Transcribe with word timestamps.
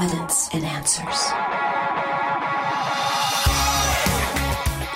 evidence 0.00 0.48
and 0.54 0.64
answers. 0.64 1.69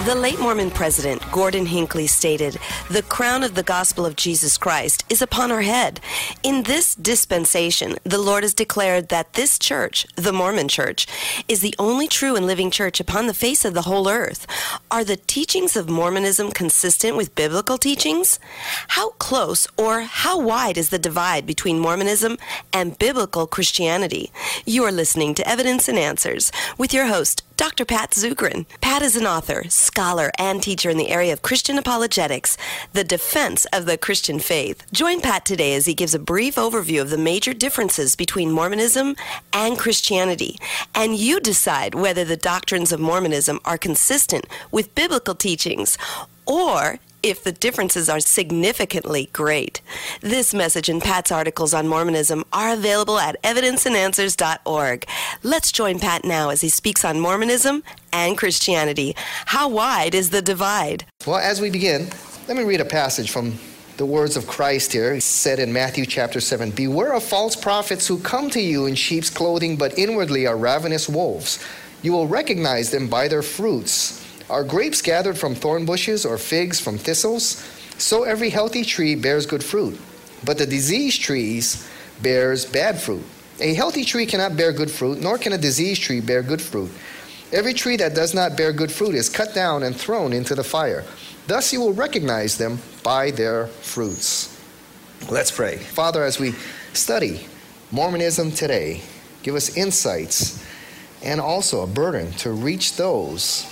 The 0.05 0.15
late 0.15 0.39
Mormon 0.39 0.71
president, 0.71 1.23
Gordon 1.33 1.65
Hinckley, 1.65 2.07
stated, 2.07 2.59
The 2.91 3.01
crown 3.01 3.43
of 3.43 3.55
the 3.55 3.63
gospel 3.63 4.05
of 4.05 4.17
Jesus 4.17 4.59
Christ 4.59 5.03
is 5.09 5.23
upon 5.23 5.51
our 5.51 5.63
head. 5.63 5.99
In 6.43 6.65
this 6.65 6.95
dispensation, 6.95 7.97
the 8.05 8.19
Lord 8.19 8.43
has 8.43 8.53
declared 8.53 9.09
that 9.09 9.33
this 9.33 9.59
church, 9.59 10.07
the 10.15 10.31
Mormon 10.31 10.69
church, 10.69 11.07
is 11.49 11.63
the 11.63 11.75
only 11.79 12.07
true 12.07 12.37
and 12.37 12.47
living 12.47 12.71
church 12.71 13.01
upon 13.01 13.29
the 13.29 13.33
face 13.33 13.65
of 13.65 13.73
the 13.73 13.83
whole 13.83 14.07
earth. 14.07 14.47
Are 14.91 15.05
the 15.05 15.17
teachings 15.17 15.75
of 15.75 15.89
Mormonism 15.89 16.51
consistent 16.51 17.17
with 17.17 17.35
biblical 17.35 17.79
teachings? 17.79 18.39
How 18.89 19.13
close 19.13 19.67
or 19.79 20.03
how 20.03 20.39
wide 20.39 20.77
is 20.77 20.91
the 20.91 20.99
divide 20.99 21.47
between 21.47 21.79
Mormonism 21.79 22.37
and 22.75 22.99
biblical 22.99 23.47
Christianity? 23.47 24.31
You 24.67 24.85
are 24.85 24.93
listening 24.93 25.35
to 25.37 25.49
Evidence 25.49 25.89
and 25.89 25.99
Answers 25.99 26.53
with 26.77 26.93
your 26.93 27.07
host, 27.07 27.43
Dr. 27.57 27.85
Pat 27.85 28.11
Zukeran. 28.11 28.67
Pat 28.81 29.01
is 29.01 29.15
an 29.15 29.27
author, 29.27 29.65
scholar, 29.69 30.33
and 30.39 30.61
teacher 30.61 30.91
in 30.91 30.97
the 30.97 31.11
area 31.11 31.33
of 31.33 31.43
Christian 31.43 31.79
apologetics, 31.79 32.57
the 32.93 33.05
defense 33.05 33.65
of 33.67 33.87
the 33.87 33.97
Christian 33.97 34.41
faith. 34.41 34.85
Join 34.93 35.21
Pat 35.21 35.45
today 35.45 35.75
as 35.75 35.87
he 35.87 35.95
gives 35.95 36.17
a 36.17 36.19
brief 36.19 36.57
overview 36.57 37.01
of 37.01 37.11
the 37.11 37.19
major 37.19 37.55
differences 37.55 38.17
between 38.17 38.51
Mormonism 38.51 39.15
and 39.53 39.79
Christianity, 39.79 40.59
and 40.97 41.17
you 41.17 41.39
decide 41.39 41.95
whether 41.95 42.25
the 42.25 42.37
doctrines 42.37 42.91
of 42.91 42.99
Mormonism 42.99 43.61
are 43.65 43.79
consistent 43.79 44.47
with 44.73 44.95
biblical 44.97 45.37
teachings 45.37 45.97
or 46.47 46.99
if 47.25 47.43
the 47.43 47.53
differences 47.53 48.11
are 48.11 48.21
significantly 48.21 49.31
great. 49.33 49.81
This 50.21 50.53
message 50.53 50.91
and 50.91 51.01
Pat's 51.01 51.33
articles 51.33 51.73
on 51.73 51.89
Mormonism 51.89 52.45
are 52.53 52.75
available 52.75 53.19
at 53.19 53.43
evidenceandanswers.org. 53.43 55.07
Let's 55.43 55.73
join 55.73 55.99
Pat 55.99 56.27
now 56.27 56.51
as 56.51 56.61
he 56.61 56.69
speaks 56.69 57.03
on 57.03 57.19
Mormonism 57.19 57.83
and 58.13 58.37
Christianity. 58.37 59.17
How 59.47 59.71
wide 59.71 60.15
is 60.15 60.29
the 60.31 60.43
divide? 60.43 61.07
Well, 61.27 61.39
as 61.39 61.63
we 61.63 61.71
begin, 61.71 62.11
let 62.47 62.59
me 62.59 62.63
read 62.63 62.83
a 62.83 62.85
passage 62.85 63.31
from 63.31 63.59
the 63.97 64.05
words 64.05 64.37
of 64.37 64.47
Christ 64.47 64.93
here. 64.93 65.15
He 65.15 65.21
said 65.21 65.59
in 65.59 65.73
Matthew 65.73 66.05
chapter 66.05 66.41
7 66.41 66.73
Beware 66.73 67.15
of 67.15 67.25
false 67.25 67.57
prophets 67.57 68.07
who 68.07 68.19
come 68.19 68.51
to 68.51 68.61
you 68.61 68.85
in 68.85 68.97
sheep's 68.97 69.31
clothing, 69.31 69.79
but 69.79 69.99
inwardly 69.99 70.47
are 70.47 70.59
ravenous 70.59 71.09
wolves. 71.09 71.59
You 72.03 72.13
will 72.13 72.29
recognize 72.29 72.91
them 72.91 73.09
by 73.09 73.29
their 73.29 73.43
fruits. 73.43 74.24
Are 74.51 74.65
grapes 74.65 75.01
gathered 75.01 75.39
from 75.39 75.55
thorn 75.55 75.87
bushes 75.87 76.27
or 76.27 76.37
figs 76.37 76.79
from 76.79 76.99
thistles? 76.99 77.65
So 77.97 78.25
every 78.25 78.51
healthy 78.51 78.85
tree 78.85 79.15
bears 79.15 79.47
good 79.47 79.65
fruit, 79.65 79.99
but 80.45 80.59
the 80.59 80.67
diseased 80.67 81.23
trees 81.23 81.89
bears 82.23 82.67
bad 82.67 83.01
fruit. 83.01 83.25
A 83.61 83.73
healthy 83.73 84.05
tree 84.05 84.27
cannot 84.27 84.57
bear 84.57 84.73
good 84.73 84.91
fruit, 84.91 85.21
nor 85.21 85.39
can 85.39 85.53
a 85.53 85.59
diseased 85.59 86.03
tree 86.03 86.21
bear 86.21 86.43
good 86.43 86.61
fruit. 86.61 86.91
Every 87.53 87.73
tree 87.73 87.97
that 87.97 88.15
does 88.15 88.35
not 88.35 88.57
bear 88.57 88.73
good 88.73 88.91
fruit 88.91 89.15
is 89.15 89.29
cut 89.29 89.55
down 89.55 89.85
and 89.85 89.95
thrown 89.95 90.33
into 90.33 90.55
the 90.55 90.65
fire. 90.65 91.05
Thus 91.47 91.73
you 91.73 91.81
will 91.81 91.93
recognize 91.93 92.59
them 92.59 92.81
by 93.03 93.31
their 93.31 93.67
fruits. 93.67 94.61
Let's 95.31 95.51
pray. 95.51 95.79
Father, 95.79 96.25
as 96.25 96.39
we 96.39 96.53
study 96.93 97.47
Mormonism 97.93 98.51
today, 98.51 99.03
give 99.43 99.55
us 99.55 99.77
insights 99.77 100.63
and 101.23 101.41
also 101.41 101.83
a 101.83 101.87
burden 101.87 102.33
to 102.33 102.51
reach 102.51 102.97
those 102.97 103.71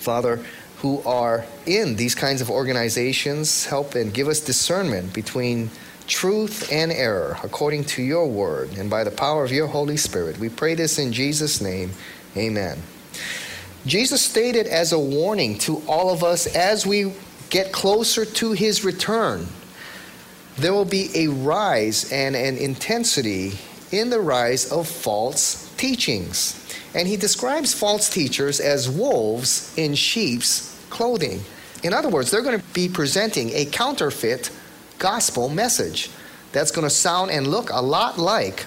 Father, 0.00 0.44
who 0.78 1.02
are 1.02 1.44
in 1.66 1.96
these 1.96 2.14
kinds 2.14 2.40
of 2.40 2.50
organizations, 2.50 3.66
help 3.66 3.94
and 3.94 4.12
give 4.12 4.28
us 4.28 4.40
discernment 4.40 5.12
between 5.12 5.70
truth 6.06 6.72
and 6.72 6.90
error 6.90 7.38
according 7.44 7.84
to 7.84 8.02
your 8.02 8.26
word 8.26 8.70
and 8.76 8.90
by 8.90 9.04
the 9.04 9.10
power 9.10 9.44
of 9.44 9.52
your 9.52 9.68
Holy 9.68 9.96
Spirit. 9.96 10.38
We 10.38 10.48
pray 10.48 10.74
this 10.74 10.98
in 10.98 11.12
Jesus' 11.12 11.60
name. 11.60 11.92
Amen. 12.36 12.82
Jesus 13.86 14.22
stated 14.22 14.66
as 14.66 14.92
a 14.92 14.98
warning 14.98 15.58
to 15.58 15.82
all 15.86 16.10
of 16.10 16.24
us 16.24 16.46
as 16.54 16.86
we 16.86 17.12
get 17.48 17.72
closer 17.72 18.24
to 18.24 18.52
his 18.52 18.84
return, 18.84 19.46
there 20.56 20.72
will 20.72 20.84
be 20.84 21.10
a 21.14 21.28
rise 21.28 22.10
and 22.12 22.36
an 22.36 22.56
intensity 22.56 23.52
in 23.92 24.10
the 24.10 24.20
rise 24.20 24.70
of 24.70 24.88
false 24.88 25.69
teachings. 25.80 26.54
And 26.94 27.08
he 27.08 27.16
describes 27.16 27.72
false 27.72 28.10
teachers 28.10 28.60
as 28.60 28.88
wolves 28.88 29.76
in 29.78 29.94
sheep's 29.94 30.78
clothing. 30.90 31.40
In 31.82 31.94
other 31.94 32.10
words, 32.10 32.30
they're 32.30 32.42
going 32.42 32.60
to 32.60 32.66
be 32.74 32.88
presenting 32.88 33.50
a 33.54 33.64
counterfeit 33.64 34.50
gospel 34.98 35.48
message 35.48 36.10
that's 36.52 36.70
going 36.70 36.86
to 36.86 36.94
sound 36.94 37.30
and 37.30 37.46
look 37.46 37.70
a 37.70 37.80
lot 37.80 38.18
like 38.18 38.66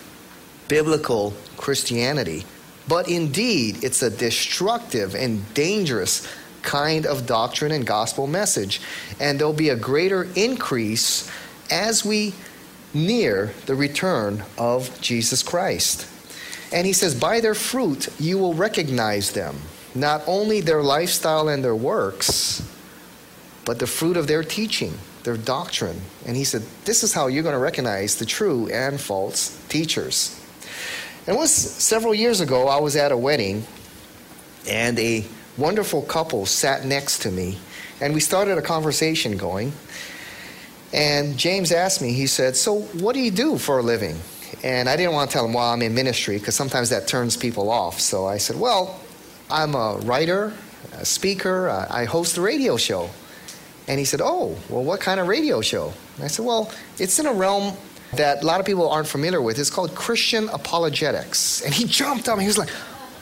biblical 0.68 1.34
Christianity. 1.58 2.46
But 2.88 3.08
indeed, 3.08 3.84
it's 3.84 4.02
a 4.02 4.10
destructive 4.10 5.14
and 5.14 5.54
dangerous 5.54 6.28
kind 6.64 7.06
of 7.06 7.28
doctrine 7.28 7.72
and 7.72 7.86
gospel 7.86 8.26
message. 8.26 8.82
And 9.20 9.40
there'll 9.40 9.54
be 9.54 9.70
a 9.70 9.76
greater 9.76 10.24
increase 10.36 11.30
as 11.70 12.04
we 12.04 12.34
near 12.94 13.54
the 13.68 13.76
return 13.76 14.44
of 14.58 15.00
Jesus 15.02 15.44
Christ. 15.44 16.08
And 16.74 16.88
he 16.88 16.94
says, 16.94 17.14
By 17.14 17.40
their 17.40 17.54
fruit 17.54 18.10
you 18.20 18.40
will 18.40 18.56
recognize 18.56 19.32
them, 19.32 19.56
not 19.94 20.24
only 20.26 20.60
their 20.60 20.82
lifestyle 20.82 21.48
and 21.48 21.64
their 21.64 21.76
works, 21.76 22.68
but 23.64 23.80
the 23.80 23.88
fruit 23.88 24.18
of 24.18 24.28
their 24.28 24.44
teaching, 24.44 24.98
their 25.24 25.38
doctrine. 25.38 26.02
And 26.26 26.36
he 26.36 26.44
said, 26.44 26.64
This 26.84 27.04
is 27.04 27.14
how 27.14 27.28
you're 27.28 27.44
going 27.44 27.54
to 27.54 27.60
recognize 27.60 28.18
the 28.18 28.26
true 28.26 28.68
and 28.70 29.00
false 29.00 29.64
teachers. 29.70 30.40
And 31.28 31.38
it 31.38 31.40
was 31.40 31.54
several 31.54 32.14
years 32.14 32.42
ago, 32.42 32.68
I 32.68 32.80
was 32.82 32.96
at 32.96 33.12
a 33.12 33.18
wedding, 33.18 33.66
and 34.68 34.98
a 35.00 35.24
wonderful 35.58 36.02
couple 36.02 36.46
sat 36.46 36.86
next 36.86 37.22
to 37.22 37.32
me, 37.32 37.60
and 38.02 38.14
we 38.14 38.20
started 38.20 38.58
a 38.58 38.62
conversation 38.62 39.38
going. 39.38 39.72
And 40.92 41.38
James 41.38 41.72
asked 41.72 42.02
me, 42.02 42.14
he 42.14 42.28
said, 42.28 42.56
So, 42.56 42.82
what 42.82 43.14
do 43.14 43.20
you 43.20 43.32
do 43.32 43.58
for 43.58 43.78
a 43.78 43.84
living? 43.84 44.18
And 44.64 44.88
I 44.88 44.96
didn't 44.96 45.14
want 45.14 45.30
to 45.30 45.34
tell 45.34 45.46
him, 45.46 45.54
well, 45.54 45.72
I'm 45.72 45.82
in 45.82 45.94
ministry, 45.94 46.38
because 46.38 46.56
sometimes 46.56 46.90
that 46.90 47.08
turns 47.08 47.36
people 47.36 47.70
off. 47.70 48.00
So 48.00 48.26
I 48.26 48.38
said, 48.38 48.58
well, 48.58 49.00
I'm 49.52 49.76
a 49.76 49.98
writer, 50.04 50.54
a 50.94 51.06
speaker, 51.06 51.68
uh, 51.68 51.88
I 51.90 52.06
host 52.06 52.38
a 52.38 52.42
radio 52.42 52.78
show. 52.78 53.10
And 53.88 54.00
he 54.00 54.06
said, 54.06 54.22
oh, 54.24 54.58
well, 54.70 54.84
what 54.84 55.02
kind 55.02 55.20
of 55.20 55.28
radio 55.28 55.60
show? 55.60 55.92
And 56.16 56.24
I 56.24 56.28
said, 56.28 56.46
well, 56.46 56.72
it's 56.98 57.20
in 57.20 57.26
a 57.26 57.34
realm 57.34 57.76
that 58.16 58.44
a 58.44 58.46
lot 58.46 58.62
of 58.62 58.66
people 58.66 58.90
aren't 58.90 59.08
familiar 59.08 59.42
with. 59.42 59.60
It's 59.60 59.70
called 59.70 59.94
Christian 59.96 60.48
apologetics. 60.50 61.62
And 61.62 61.74
he 61.74 61.84
jumped 61.84 62.30
up 62.30 62.34
and 62.34 62.42
he 62.42 62.48
was 62.48 62.58
like, 62.58 62.70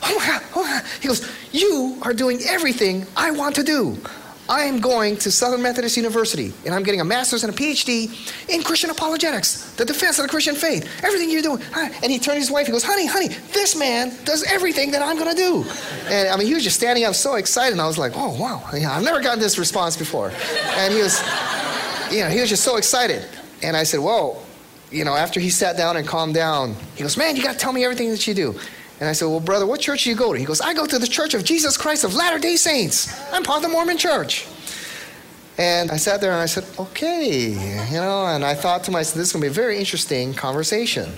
oh 0.03 0.15
my 0.19 0.27
God, 0.27 0.43
oh 0.55 0.63
my 0.63 0.69
God. 0.69 0.85
He 1.01 1.07
goes, 1.07 1.27
you 1.51 1.97
are 2.03 2.13
doing 2.13 2.41
everything 2.47 3.07
I 3.15 3.31
want 3.31 3.55
to 3.55 3.63
do. 3.63 3.97
I 4.49 4.63
am 4.63 4.79
going 4.79 5.17
to 5.17 5.31
Southern 5.31 5.61
Methodist 5.61 5.97
University 5.97 6.53
and 6.65 6.73
I'm 6.73 6.83
getting 6.83 7.01
a 7.01 7.05
master's 7.05 7.43
and 7.43 7.53
a 7.53 7.55
PhD 7.55 8.09
in 8.49 8.63
Christian 8.63 8.89
apologetics, 8.89 9.73
the 9.75 9.85
defense 9.85 10.19
of 10.19 10.23
the 10.23 10.29
Christian 10.29 10.55
faith, 10.55 10.89
everything 11.03 11.29
you're 11.29 11.41
doing. 11.41 11.61
And 11.75 12.11
he 12.11 12.19
turned 12.19 12.35
to 12.35 12.39
his 12.39 12.51
wife, 12.51 12.65
he 12.65 12.71
goes, 12.71 12.83
Honey, 12.83 13.05
honey, 13.05 13.29
this 13.53 13.75
man 13.75 14.13
does 14.25 14.43
everything 14.43 14.91
that 14.91 15.01
I'm 15.01 15.17
going 15.17 15.35
to 15.35 15.35
do. 15.35 15.65
And 16.05 16.29
I 16.29 16.37
mean, 16.37 16.47
he 16.47 16.53
was 16.53 16.63
just 16.63 16.75
standing 16.75 17.05
up 17.05 17.15
so 17.15 17.35
excited. 17.35 17.73
And 17.73 17.81
I 17.81 17.87
was 17.87 17.97
like, 17.97 18.13
Oh, 18.15 18.39
wow, 18.39 18.63
yeah, 18.73 18.95
I've 18.95 19.03
never 19.03 19.21
gotten 19.21 19.39
this 19.39 19.57
response 19.57 19.95
before. 19.95 20.31
And 20.75 20.93
he 20.93 21.01
was, 21.01 21.21
you 22.11 22.21
know, 22.21 22.29
he 22.29 22.41
was 22.41 22.49
just 22.49 22.63
so 22.63 22.77
excited. 22.77 23.25
And 23.63 23.77
I 23.77 23.83
said, 23.83 23.99
Whoa, 23.99 24.41
you 24.91 25.05
know, 25.05 25.15
after 25.15 25.39
he 25.39 25.49
sat 25.49 25.77
down 25.77 25.97
and 25.97 26.07
calmed 26.07 26.33
down, 26.33 26.75
he 26.95 27.03
goes, 27.03 27.17
Man, 27.17 27.35
you 27.35 27.43
got 27.43 27.53
to 27.53 27.59
tell 27.59 27.73
me 27.73 27.83
everything 27.83 28.09
that 28.09 28.27
you 28.27 28.33
do. 28.33 28.59
And 29.01 29.09
I 29.09 29.13
said, 29.13 29.25
Well, 29.25 29.39
brother, 29.39 29.65
what 29.65 29.81
church 29.81 30.03
do 30.03 30.11
you 30.11 30.15
go 30.15 30.31
to? 30.31 30.39
He 30.39 30.45
goes, 30.45 30.61
I 30.61 30.75
go 30.75 30.85
to 30.85 30.99
the 30.99 31.07
Church 31.07 31.33
of 31.33 31.43
Jesus 31.43 31.75
Christ 31.75 32.03
of 32.03 32.13
Latter 32.13 32.37
day 32.37 32.55
Saints. 32.55 33.11
I'm 33.33 33.43
part 33.43 33.57
of 33.57 33.63
the 33.63 33.69
Mormon 33.69 33.97
church. 33.97 34.47
And 35.57 35.91
I 35.91 35.97
sat 35.97 36.21
there 36.21 36.31
and 36.31 36.39
I 36.39 36.45
said, 36.45 36.65
Okay, 36.79 37.49
you 37.49 37.97
know, 37.97 38.27
and 38.27 38.45
I 38.45 38.53
thought 38.53 38.83
to 38.85 38.91
myself, 38.91 39.15
This 39.15 39.27
is 39.27 39.33
going 39.33 39.41
to 39.41 39.47
be 39.47 39.51
a 39.51 39.53
very 39.53 39.79
interesting 39.79 40.35
conversation. 40.35 41.11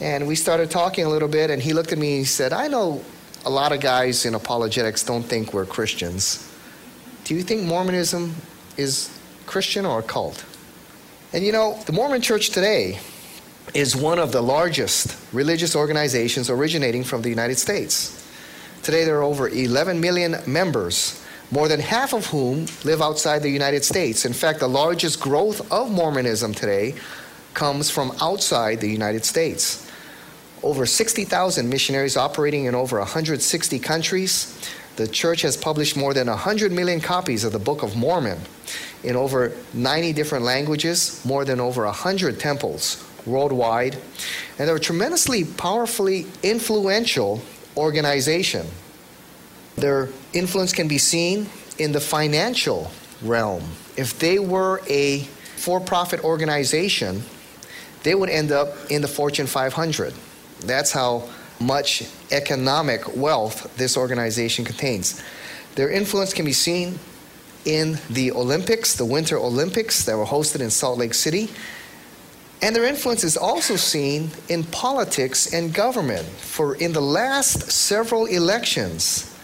And 0.00 0.26
we 0.26 0.34
started 0.34 0.70
talking 0.70 1.04
a 1.04 1.08
little 1.08 1.28
bit, 1.28 1.50
and 1.50 1.62
he 1.62 1.74
looked 1.74 1.92
at 1.92 1.98
me 1.98 2.10
and 2.10 2.18
he 2.18 2.24
said, 2.24 2.52
I 2.52 2.66
know 2.66 3.04
a 3.44 3.50
lot 3.50 3.70
of 3.70 3.80
guys 3.80 4.26
in 4.26 4.34
apologetics 4.34 5.04
don't 5.04 5.22
think 5.22 5.54
we're 5.54 5.66
Christians. 5.66 6.52
Do 7.22 7.36
you 7.36 7.42
think 7.42 7.62
Mormonism 7.62 8.34
is 8.76 9.16
Christian 9.46 9.86
or 9.86 10.00
a 10.00 10.02
cult? 10.02 10.44
And 11.32 11.44
you 11.46 11.52
know, 11.52 11.80
the 11.86 11.92
Mormon 11.92 12.20
church 12.20 12.50
today 12.50 12.98
is 13.74 13.94
one 13.94 14.18
of 14.18 14.32
the 14.32 14.42
largest 14.42 15.16
religious 15.32 15.76
organizations 15.76 16.50
originating 16.50 17.04
from 17.04 17.22
the 17.22 17.28
United 17.28 17.58
States. 17.58 18.16
Today, 18.82 19.04
there 19.04 19.18
are 19.18 19.22
over 19.22 19.48
11 19.48 20.00
million 20.00 20.36
members, 20.46 21.22
more 21.50 21.68
than 21.68 21.80
half 21.80 22.12
of 22.14 22.26
whom 22.26 22.66
live 22.84 23.02
outside 23.02 23.42
the 23.42 23.50
United 23.50 23.84
States. 23.84 24.24
In 24.24 24.32
fact, 24.32 24.60
the 24.60 24.68
largest 24.68 25.20
growth 25.20 25.70
of 25.70 25.90
Mormonism 25.90 26.54
today 26.54 26.94
comes 27.54 27.90
from 27.90 28.12
outside 28.20 28.80
the 28.80 28.88
United 28.88 29.24
States. 29.24 29.90
Over 30.62 30.86
60,000 30.86 31.68
missionaries 31.68 32.16
operating 32.16 32.66
in 32.66 32.74
over 32.74 32.98
160 32.98 33.78
countries. 33.78 34.70
The 34.96 35.08
church 35.08 35.42
has 35.42 35.56
published 35.56 35.96
more 35.96 36.12
than 36.12 36.26
100 36.26 36.72
million 36.72 37.00
copies 37.00 37.44
of 37.44 37.52
the 37.52 37.58
Book 37.58 37.82
of 37.82 37.96
Mormon 37.96 38.38
in 39.02 39.16
over 39.16 39.52
90 39.72 40.12
different 40.12 40.44
languages, 40.44 41.24
more 41.24 41.44
than 41.44 41.60
over 41.60 41.84
100 41.84 42.38
temples, 42.38 43.02
worldwide, 43.26 43.94
and 44.58 44.68
they're 44.68 44.76
a 44.76 44.80
tremendously 44.80 45.44
powerfully 45.44 46.26
influential 46.42 47.42
organization. 47.76 48.66
Their 49.76 50.08
influence 50.32 50.72
can 50.72 50.88
be 50.88 50.98
seen 50.98 51.46
in 51.78 51.92
the 51.92 52.00
financial 52.00 52.90
realm. 53.22 53.64
If 53.96 54.18
they 54.18 54.38
were 54.38 54.82
a 54.88 55.20
for 55.56 55.80
profit 55.80 56.24
organization, 56.24 57.22
they 58.02 58.14
would 58.14 58.30
end 58.30 58.50
up 58.50 58.90
in 58.90 59.02
the 59.02 59.08
Fortune 59.08 59.46
500. 59.46 60.14
That's 60.60 60.92
how 60.92 61.28
much 61.60 62.04
economic 62.30 63.16
wealth 63.16 63.76
this 63.76 63.96
organization 63.96 64.64
contains. 64.64 65.22
Their 65.74 65.90
influence 65.90 66.32
can 66.32 66.44
be 66.44 66.52
seen 66.52 66.98
in 67.64 67.98
the 68.08 68.32
Olympics, 68.32 68.96
the 68.96 69.04
Winter 69.04 69.36
Olympics 69.36 70.04
that 70.04 70.16
were 70.16 70.24
hosted 70.24 70.60
in 70.60 70.70
Salt 70.70 70.98
Lake 70.98 71.14
City. 71.14 71.50
And 72.62 72.76
their 72.76 72.84
influence 72.84 73.24
is 73.24 73.36
also 73.36 73.76
seen 73.76 74.30
in 74.48 74.64
politics 74.64 75.52
and 75.54 75.72
government. 75.72 76.26
For 76.26 76.74
in 76.74 76.92
the 76.92 77.00
last 77.00 77.72
several 77.72 78.26
elections, 78.26 79.34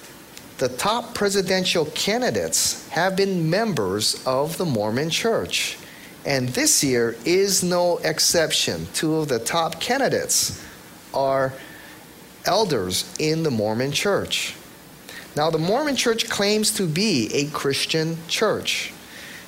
the 0.59 0.69
top 0.69 1.15
presidential 1.15 1.87
candidates 1.87 2.87
have 2.89 3.17
been 3.17 3.49
members 3.49 4.23
of 4.27 4.59
the 4.59 4.67
Mormon 4.67 5.11
Church. 5.11 5.79
And 6.27 6.49
this 6.51 6.83
year 6.83 7.17
is 7.25 7.63
no 7.63 7.99
exception. 7.99 8.87
Two 8.93 9.17
of 9.17 9.29
the 9.29 9.39
top 9.39 9.81
candidates 9.81 10.63
are 11.15 11.55
elders 12.45 13.13
in 13.19 13.43
the 13.43 13.51
Mormon 13.51 13.93
Church. 13.93 14.55
Now, 15.37 15.51
the 15.51 15.59
Mormon 15.59 15.97
Church 15.97 16.29
claims 16.29 16.71
to 16.73 16.87
be 16.87 17.31
a 17.35 17.47
Christian 17.51 18.19
church. 18.29 18.93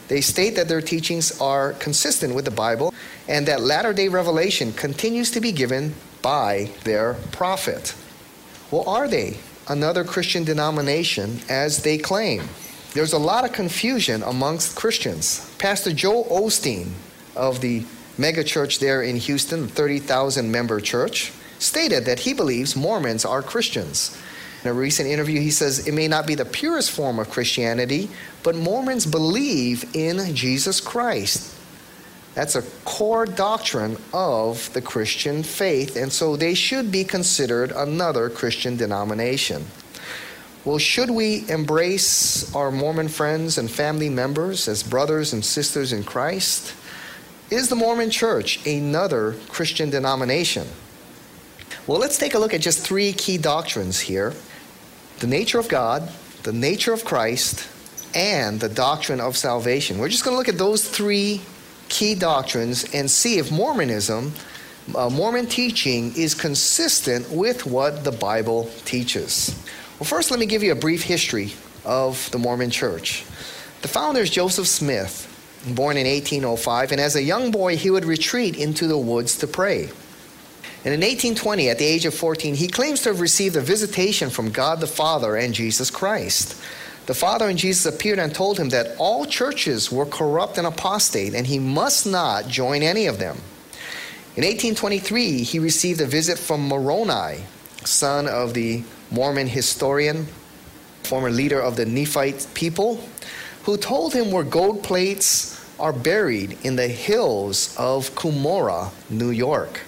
They 0.09 0.21
state 0.23 0.57
that 0.57 0.69
their 0.69 0.81
teachings 0.81 1.39
are 1.41 1.75
consistent 1.75 2.35
with 2.35 2.45
the 2.47 2.51
Bible 2.51 2.93
and 3.29 3.47
that 3.47 3.61
latter 3.61 3.93
day 3.93 4.09
revelation 4.09 4.73
continues 4.73 5.31
to 5.33 5.41
be 5.41 5.53
given 5.53 5.95
by 6.23 6.71
their 6.85 7.15
prophet. 7.31 7.95
Well, 8.71 8.89
are 8.89 9.07
they 9.07 9.37
another 9.69 10.05
Christian 10.05 10.45
denomination 10.45 11.41
as 11.49 11.83
they 11.83 11.99
claim? 11.99 12.49
There's 12.95 13.13
a 13.13 13.19
lot 13.19 13.45
of 13.45 13.53
confusion 13.53 14.23
amongst 14.23 14.77
Christians. 14.77 15.55
Pastor 15.59 15.93
Joel 15.93 16.25
Osteen 16.25 16.89
of 17.37 17.61
the 17.61 17.85
mega 18.17 18.43
church 18.43 18.79
there 18.79 19.03
in 19.03 19.17
Houston, 19.17 19.63
the 19.63 19.69
30,000 19.69 20.51
member 20.51 20.81
church, 20.81 21.33
stated 21.59 22.05
that 22.07 22.21
he 22.21 22.33
believes 22.33 22.75
Mormons 22.75 23.25
are 23.25 23.43
Christians. 23.43 24.17
In 24.65 24.71
a 24.71 24.75
recent 24.75 25.09
interview, 25.09 25.41
he 25.41 25.51
says 25.51 25.87
it 25.87 25.95
may 25.95 26.09
not 26.09 26.27
be 26.27 26.35
the 26.35 26.45
purest 26.45 26.91
form 26.91 27.19
of 27.19 27.31
Christianity, 27.31 28.11
but 28.43 28.57
Mormons 28.57 29.07
believe 29.07 29.85
in 29.95 30.35
Jesus 30.35 30.81
Christ. 30.81 31.55
That's 32.35 32.57
a 32.57 32.63
core 32.85 33.25
doctrine 33.25 33.97
of 34.13 34.73
the 34.73 34.83
Christian 34.83 35.43
faith, 35.43 35.97
and 35.97 36.13
so 36.13 36.37
they 36.37 36.55
should 36.55 36.91
be 36.91 37.05
considered 37.05 37.73
another 37.73 38.29
Christian 38.31 38.77
denomination. 38.77 39.67
Well, 40.65 40.79
should 40.79 41.11
we 41.11 41.49
embrace 41.49 42.55
our 42.55 42.71
Mormon 42.71 43.09
friends 43.09 43.59
and 43.59 43.71
family 43.71 44.09
members 44.09 44.69
as 44.69 44.83
brothers 44.83 45.33
and 45.33 45.45
sisters 45.45 45.93
in 45.93 46.05
Christ? 46.05 46.75
Is 47.51 47.69
the 47.69 47.77
Mormon 47.77 48.11
Church 48.11 48.65
another 48.67 49.37
Christian 49.49 49.89
denomination? 49.89 50.67
Well, 51.87 51.99
let's 51.99 52.19
take 52.19 52.35
a 52.35 52.39
look 52.39 52.53
at 52.53 52.61
just 52.61 52.81
three 52.81 53.13
key 53.13 53.39
doctrines 53.39 54.01
here 54.01 54.35
the 55.19 55.27
nature 55.27 55.59
of 55.59 55.69
God, 55.69 56.09
the 56.45 56.53
nature 56.53 56.93
of 56.93 57.05
Christ, 57.05 57.69
and 58.15 58.61
the 58.61 58.69
doctrine 58.69 59.21
of 59.21 59.37
salvation. 59.37 59.99
We're 59.99 60.09
just 60.09 60.25
going 60.25 60.35
to 60.35 60.39
look 60.39 60.49
at 60.49 60.59
those 60.59 60.89
three 60.89 61.41
key 61.89 62.15
doctrines 62.15 62.85
and 62.95 63.11
see 63.11 63.39
if 63.39 63.51
Mormonism, 63.51 64.33
uh, 64.95 65.11
Mormon 65.11 65.47
teaching, 65.47 66.15
is 66.17 66.35
consistent 66.35 67.31
with 67.31 67.67
what 67.67 68.05
the 68.05 68.13
Bible 68.13 68.71
teaches. 68.85 69.55
Well, 69.99 70.07
first, 70.07 70.31
let 70.31 70.41
me 70.41 70.47
give 70.47 70.63
you 70.63 70.73
a 70.73 70.77
brief 70.77 71.03
history 71.03 71.53
of 71.85 72.31
the 72.31 72.39
Mormon 72.39 72.71
Church. 72.71 73.25
The 73.83 73.89
founder 73.89 74.21
is 74.21 74.31
Joseph 74.31 74.67
Smith, 74.67 75.25
born 75.75 75.97
in 75.97 76.07
1805, 76.07 76.93
and 76.93 77.01
as 77.01 77.17
a 77.17 77.23
young 77.23 77.51
boy, 77.51 77.77
he 77.77 77.91
would 77.91 78.05
retreat 78.05 78.57
into 78.57 78.87
the 78.87 78.99
woods 78.99 79.39
to 79.39 79.47
pray. 79.47 79.91
And 80.89 80.95
in 80.95 81.01
1820, 81.01 81.69
at 81.69 81.77
the 81.77 81.85
age 81.85 82.07
of 82.07 82.15
14, 82.15 82.55
he 82.55 82.67
claims 82.67 83.03
to 83.03 83.11
have 83.11 83.21
received 83.21 83.57
a 83.57 83.61
visitation 83.61 84.31
from 84.31 84.51
God 84.51 84.81
the 84.81 84.87
Father 84.87 85.37
and 85.37 85.53
Jesus 85.53 85.91
Christ. 85.91 86.59
The 87.05 87.13
Father 87.13 87.47
and 87.47 87.59
Jesus 87.59 87.85
appeared 87.85 88.19
and 88.19 88.35
told 88.35 88.59
him 88.59 88.71
that 88.71 88.97
all 88.97 89.27
churches 89.27 89.93
were 89.93 90.07
corrupt 90.07 90.57
and 90.57 90.67
apostate, 90.67 91.35
and 91.35 91.47
he 91.47 91.59
must 91.59 92.07
not 92.07 92.49
join 92.49 92.83
any 92.83 93.05
of 93.05 93.19
them. 93.19 93.37
In 94.35 94.45
1823, 94.45 95.43
he 95.43 95.59
received 95.59 96.01
a 96.01 96.07
visit 96.07 96.39
from 96.39 96.67
Moroni, 96.67 97.43
son 97.85 98.27
of 98.27 98.55
the 98.55 98.83
Mormon 99.11 99.49
historian, 99.49 100.27
former 101.03 101.31
leader 101.31 101.61
of 101.61 101.77
the 101.77 101.85
Nephite 101.85 102.47
people, 102.55 103.07
who 103.65 103.77
told 103.77 104.15
him 104.15 104.31
where 104.31 104.43
gold 104.43 104.83
plates 104.83 105.63
are 105.79 105.93
buried 105.93 106.57
in 106.65 106.77
the 106.77 106.89
hills 106.89 107.77
of 107.77 108.15
Cumorah, 108.15 108.91
New 109.11 109.29
York. 109.29 109.83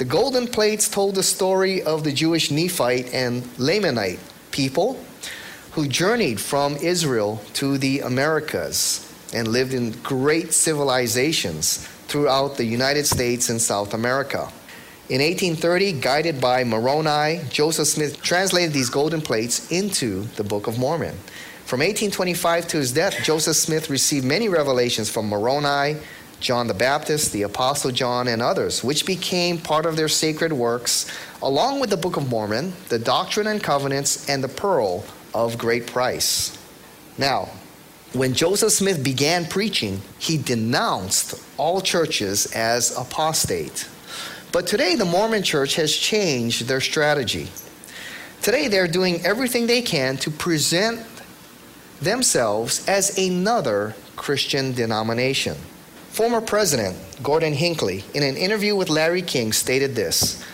The 0.00 0.06
golden 0.06 0.46
plates 0.46 0.88
told 0.88 1.14
the 1.14 1.22
story 1.22 1.82
of 1.82 2.04
the 2.04 2.10
Jewish 2.10 2.50
Nephite 2.50 3.12
and 3.12 3.42
Lamanite 3.58 4.18
people 4.50 4.98
who 5.72 5.86
journeyed 5.88 6.40
from 6.40 6.76
Israel 6.76 7.42
to 7.52 7.76
the 7.76 8.00
Americas 8.00 9.12
and 9.34 9.48
lived 9.48 9.74
in 9.74 9.90
great 10.00 10.54
civilizations 10.54 11.86
throughout 12.08 12.56
the 12.56 12.64
United 12.64 13.06
States 13.06 13.50
and 13.50 13.60
South 13.60 13.92
America. 13.92 14.50
In 15.10 15.20
1830, 15.20 16.00
guided 16.00 16.40
by 16.40 16.64
Moroni, 16.64 17.42
Joseph 17.50 17.88
Smith 17.88 18.22
translated 18.22 18.72
these 18.72 18.88
golden 18.88 19.20
plates 19.20 19.70
into 19.70 20.22
the 20.36 20.44
Book 20.44 20.66
of 20.66 20.78
Mormon. 20.78 21.14
From 21.66 21.80
1825 21.80 22.68
to 22.68 22.78
his 22.78 22.90
death, 22.90 23.22
Joseph 23.22 23.54
Smith 23.54 23.90
received 23.90 24.24
many 24.24 24.48
revelations 24.48 25.10
from 25.10 25.28
Moroni, 25.28 26.00
John 26.40 26.66
the 26.66 26.74
Baptist, 26.74 27.32
the 27.32 27.42
Apostle 27.42 27.90
John, 27.90 28.26
and 28.26 28.40
others, 28.40 28.82
which 28.82 29.06
became 29.06 29.58
part 29.58 29.86
of 29.86 29.96
their 29.96 30.08
sacred 30.08 30.52
works, 30.52 31.10
along 31.42 31.80
with 31.80 31.90
the 31.90 31.96
Book 31.96 32.16
of 32.16 32.28
Mormon, 32.28 32.72
the 32.88 32.98
Doctrine 32.98 33.46
and 33.46 33.62
Covenants, 33.62 34.28
and 34.28 34.42
the 34.42 34.48
Pearl 34.48 35.04
of 35.34 35.58
Great 35.58 35.86
Price. 35.86 36.58
Now, 37.18 37.50
when 38.12 38.34
Joseph 38.34 38.72
Smith 38.72 39.04
began 39.04 39.44
preaching, 39.44 40.00
he 40.18 40.36
denounced 40.36 41.40
all 41.56 41.80
churches 41.80 42.46
as 42.56 42.96
apostate. 42.96 43.88
But 44.50 44.66
today, 44.66 44.96
the 44.96 45.04
Mormon 45.04 45.44
church 45.44 45.76
has 45.76 45.94
changed 45.94 46.66
their 46.66 46.80
strategy. 46.80 47.48
Today, 48.42 48.66
they're 48.66 48.88
doing 48.88 49.24
everything 49.24 49.66
they 49.66 49.82
can 49.82 50.16
to 50.18 50.30
present 50.30 51.06
themselves 52.00 52.88
as 52.88 53.16
another 53.18 53.94
Christian 54.16 54.72
denomination. 54.72 55.56
Former 56.10 56.40
President 56.40 56.96
Gordon 57.22 57.52
Hinckley, 57.52 58.04
in 58.14 58.24
an 58.24 58.36
interview 58.36 58.74
with 58.74 58.90
Larry 58.90 59.22
King, 59.22 59.52
stated 59.52 59.94
this 59.94 60.44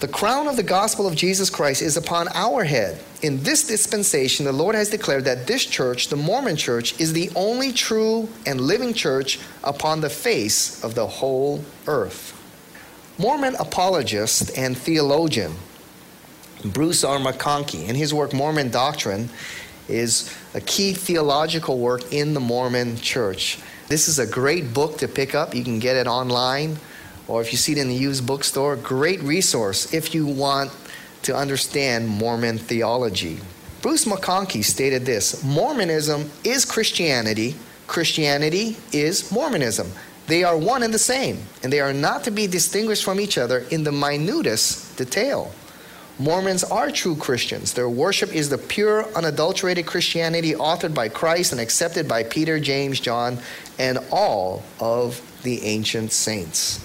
The 0.00 0.08
crown 0.08 0.48
of 0.48 0.56
the 0.56 0.62
gospel 0.62 1.06
of 1.06 1.14
Jesus 1.14 1.50
Christ 1.50 1.82
is 1.82 1.98
upon 1.98 2.28
our 2.28 2.64
head. 2.64 3.00
In 3.22 3.42
this 3.42 3.66
dispensation, 3.66 4.46
the 4.46 4.52
Lord 4.52 4.74
has 4.74 4.88
declared 4.88 5.24
that 5.24 5.46
this 5.46 5.66
church, 5.66 6.08
the 6.08 6.16
Mormon 6.16 6.56
church, 6.56 6.98
is 6.98 7.12
the 7.12 7.30
only 7.36 7.70
true 7.70 8.30
and 8.46 8.62
living 8.62 8.94
church 8.94 9.38
upon 9.62 10.00
the 10.00 10.10
face 10.10 10.82
of 10.82 10.94
the 10.94 11.06
whole 11.06 11.62
earth. 11.86 12.40
Mormon 13.18 13.56
apologist 13.56 14.56
and 14.56 14.76
theologian 14.76 15.52
Bruce 16.64 17.04
R. 17.04 17.18
McConkie, 17.18 17.88
in 17.88 17.94
his 17.94 18.14
work 18.14 18.32
Mormon 18.32 18.70
Doctrine, 18.70 19.28
is 19.86 20.34
a 20.54 20.62
key 20.62 20.94
theological 20.94 21.78
work 21.78 22.10
in 22.10 22.32
the 22.32 22.40
Mormon 22.40 22.96
church. 22.96 23.58
This 23.94 24.08
is 24.08 24.18
a 24.18 24.26
great 24.26 24.74
book 24.74 24.98
to 24.98 25.06
pick 25.06 25.36
up. 25.36 25.54
You 25.54 25.62
can 25.62 25.78
get 25.78 25.94
it 25.94 26.08
online, 26.08 26.78
or 27.28 27.40
if 27.40 27.52
you 27.52 27.58
see 27.58 27.70
it 27.70 27.78
in 27.78 27.86
the 27.86 27.94
used 27.94 28.26
bookstore, 28.26 28.74
great 28.74 29.22
resource 29.22 29.94
if 29.94 30.12
you 30.12 30.26
want 30.26 30.72
to 31.22 31.36
understand 31.36 32.08
Mormon 32.08 32.58
theology. 32.58 33.38
Bruce 33.82 34.04
McConkie 34.04 34.64
stated 34.64 35.06
this 35.06 35.44
Mormonism 35.44 36.28
is 36.42 36.64
Christianity, 36.64 37.54
Christianity 37.86 38.76
is 38.90 39.30
Mormonism. 39.30 39.86
They 40.26 40.42
are 40.42 40.58
one 40.58 40.82
and 40.82 40.92
the 40.92 40.98
same, 40.98 41.38
and 41.62 41.72
they 41.72 41.78
are 41.78 41.92
not 41.92 42.24
to 42.24 42.32
be 42.32 42.48
distinguished 42.48 43.04
from 43.04 43.20
each 43.20 43.38
other 43.38 43.60
in 43.70 43.84
the 43.84 43.92
minutest 43.92 44.96
detail. 44.98 45.52
Mormons 46.18 46.62
are 46.62 46.90
true 46.90 47.16
Christians. 47.16 47.72
Their 47.72 47.88
worship 47.88 48.32
is 48.32 48.48
the 48.48 48.58
pure, 48.58 49.12
unadulterated 49.14 49.86
Christianity 49.86 50.52
authored 50.52 50.94
by 50.94 51.08
Christ 51.08 51.52
and 51.52 51.60
accepted 51.60 52.06
by 52.06 52.22
Peter, 52.22 52.60
James, 52.60 53.00
John, 53.00 53.38
and 53.78 53.98
all 54.12 54.62
of 54.78 55.20
the 55.42 55.62
ancient 55.62 56.12
saints. 56.12 56.84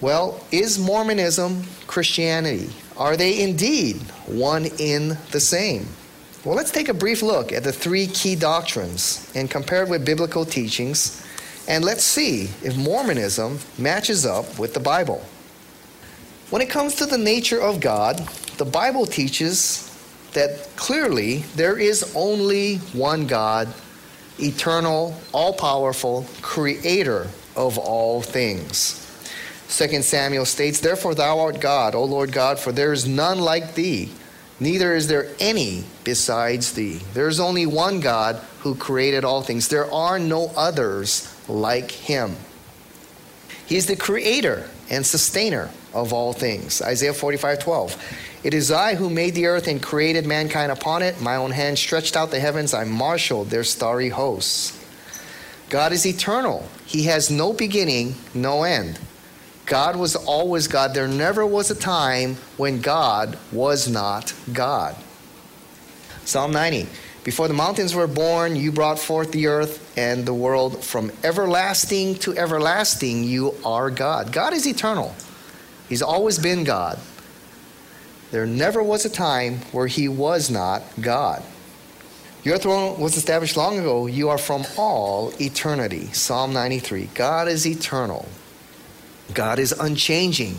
Well, 0.00 0.44
is 0.50 0.80
Mormonism 0.80 1.62
Christianity? 1.86 2.70
Are 2.96 3.16
they 3.16 3.40
indeed 3.40 3.98
one 4.26 4.66
in 4.78 5.16
the 5.30 5.38
same? 5.38 5.86
Well, 6.44 6.56
let's 6.56 6.72
take 6.72 6.88
a 6.88 6.94
brief 6.94 7.22
look 7.22 7.52
at 7.52 7.62
the 7.62 7.72
three 7.72 8.08
key 8.08 8.34
doctrines 8.34 9.30
and 9.36 9.48
compare 9.48 9.84
it 9.84 9.88
with 9.88 10.04
biblical 10.04 10.44
teachings 10.44 11.24
And 11.68 11.84
let's 11.84 12.02
see 12.02 12.50
if 12.62 12.76
Mormonism 12.76 13.60
matches 13.78 14.26
up 14.26 14.58
with 14.58 14.74
the 14.74 14.80
Bible. 14.80 15.24
When 16.52 16.60
it 16.60 16.68
comes 16.68 16.96
to 16.96 17.06
the 17.06 17.16
nature 17.16 17.62
of 17.62 17.80
God, 17.80 18.18
the 18.58 18.66
Bible 18.66 19.06
teaches 19.06 19.88
that 20.34 20.68
clearly 20.76 21.38
there 21.56 21.78
is 21.78 22.12
only 22.14 22.76
one 22.92 23.26
God, 23.26 23.72
eternal, 24.38 25.18
all 25.32 25.54
powerful, 25.54 26.26
creator 26.42 27.26
of 27.56 27.78
all 27.78 28.20
things. 28.20 28.98
2 29.70 30.02
Samuel 30.02 30.44
states, 30.44 30.78
Therefore 30.78 31.14
thou 31.14 31.40
art 31.40 31.58
God, 31.58 31.94
O 31.94 32.04
Lord 32.04 32.32
God, 32.32 32.58
for 32.58 32.70
there 32.70 32.92
is 32.92 33.08
none 33.08 33.38
like 33.38 33.74
thee, 33.74 34.12
neither 34.60 34.94
is 34.94 35.08
there 35.08 35.28
any 35.40 35.84
besides 36.04 36.74
thee. 36.74 37.00
There 37.14 37.28
is 37.28 37.40
only 37.40 37.64
one 37.64 38.00
God 38.00 38.36
who 38.58 38.74
created 38.74 39.24
all 39.24 39.40
things. 39.40 39.68
There 39.68 39.90
are 39.90 40.18
no 40.18 40.52
others 40.54 41.34
like 41.48 41.90
him. 41.90 42.36
He 43.64 43.76
is 43.76 43.86
the 43.86 43.96
creator 43.96 44.68
and 44.90 45.06
sustainer 45.06 45.70
of 45.94 46.12
all 46.12 46.32
things. 46.32 46.82
Isaiah 46.82 47.14
45 47.14 47.58
12. 47.58 48.18
It 48.44 48.54
is 48.54 48.72
I 48.72 48.96
who 48.96 49.08
made 49.08 49.34
the 49.34 49.46
earth 49.46 49.68
and 49.68 49.82
created 49.82 50.26
mankind 50.26 50.72
upon 50.72 51.02
it. 51.02 51.20
My 51.20 51.36
own 51.36 51.52
hand 51.52 51.78
stretched 51.78 52.16
out 52.16 52.30
the 52.30 52.40
heavens. 52.40 52.74
I 52.74 52.84
marshaled 52.84 53.50
their 53.50 53.64
starry 53.64 54.08
hosts. 54.08 54.78
God 55.68 55.92
is 55.92 56.04
eternal. 56.04 56.68
He 56.84 57.04
has 57.04 57.30
no 57.30 57.52
beginning, 57.52 58.16
no 58.34 58.64
end. 58.64 58.98
God 59.64 59.96
was 59.96 60.16
always 60.16 60.66
God. 60.66 60.92
There 60.92 61.08
never 61.08 61.46
was 61.46 61.70
a 61.70 61.74
time 61.74 62.36
when 62.56 62.80
God 62.80 63.38
was 63.52 63.88
not 63.88 64.34
God. 64.52 64.96
Psalm 66.24 66.52
90. 66.52 66.88
Before 67.24 67.46
the 67.46 67.54
mountains 67.54 67.94
were 67.94 68.08
born, 68.08 68.56
you 68.56 68.72
brought 68.72 68.98
forth 68.98 69.30
the 69.30 69.46
earth 69.46 69.96
and 69.96 70.26
the 70.26 70.34
world. 70.34 70.84
From 70.84 71.12
everlasting 71.22 72.16
to 72.16 72.36
everlasting, 72.36 73.22
you 73.22 73.54
are 73.64 73.90
God. 73.90 74.32
God 74.32 74.52
is 74.52 74.66
eternal. 74.66 75.14
He's 75.92 76.00
always 76.00 76.38
been 76.38 76.64
God. 76.64 76.98
There 78.30 78.46
never 78.46 78.82
was 78.82 79.04
a 79.04 79.10
time 79.10 79.58
where 79.72 79.88
he 79.88 80.08
was 80.08 80.50
not 80.50 80.82
God. 80.98 81.42
Your 82.44 82.56
throne 82.56 82.98
was 82.98 83.18
established 83.18 83.58
long 83.58 83.78
ago. 83.78 84.06
You 84.06 84.30
are 84.30 84.38
from 84.38 84.64
all 84.78 85.34
eternity. 85.38 86.06
Psalm 86.14 86.54
93. 86.54 87.10
God 87.14 87.46
is 87.46 87.66
eternal. 87.66 88.26
God 89.34 89.58
is 89.58 89.72
unchanging. 89.72 90.56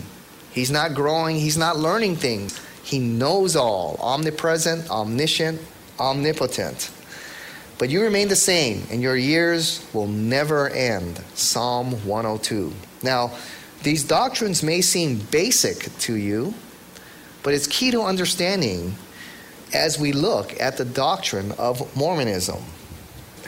He's 0.52 0.70
not 0.70 0.94
growing, 0.94 1.34
He's 1.34 1.58
not 1.58 1.78
learning 1.78 2.14
things. 2.14 2.60
He 2.84 3.00
knows 3.00 3.56
all, 3.56 3.96
omnipresent, 4.00 4.88
omniscient, 4.88 5.60
omnipotent. 5.98 6.92
But 7.78 7.90
you 7.90 8.02
remain 8.02 8.28
the 8.28 8.36
same, 8.36 8.84
and 8.88 9.02
your 9.02 9.16
years 9.16 9.84
will 9.92 10.06
never 10.06 10.68
end. 10.68 11.20
Psalm 11.34 12.06
102. 12.06 12.72
Now, 13.02 13.32
these 13.84 14.02
doctrines 14.02 14.62
may 14.62 14.80
seem 14.80 15.18
basic 15.30 15.96
to 15.98 16.14
you, 16.14 16.54
but 17.42 17.54
it's 17.54 17.66
key 17.66 17.90
to 17.90 18.02
understanding 18.02 18.96
as 19.74 19.98
we 19.98 20.12
look 20.12 20.58
at 20.60 20.76
the 20.76 20.84
doctrine 20.84 21.52
of 21.52 21.94
Mormonism 21.94 22.62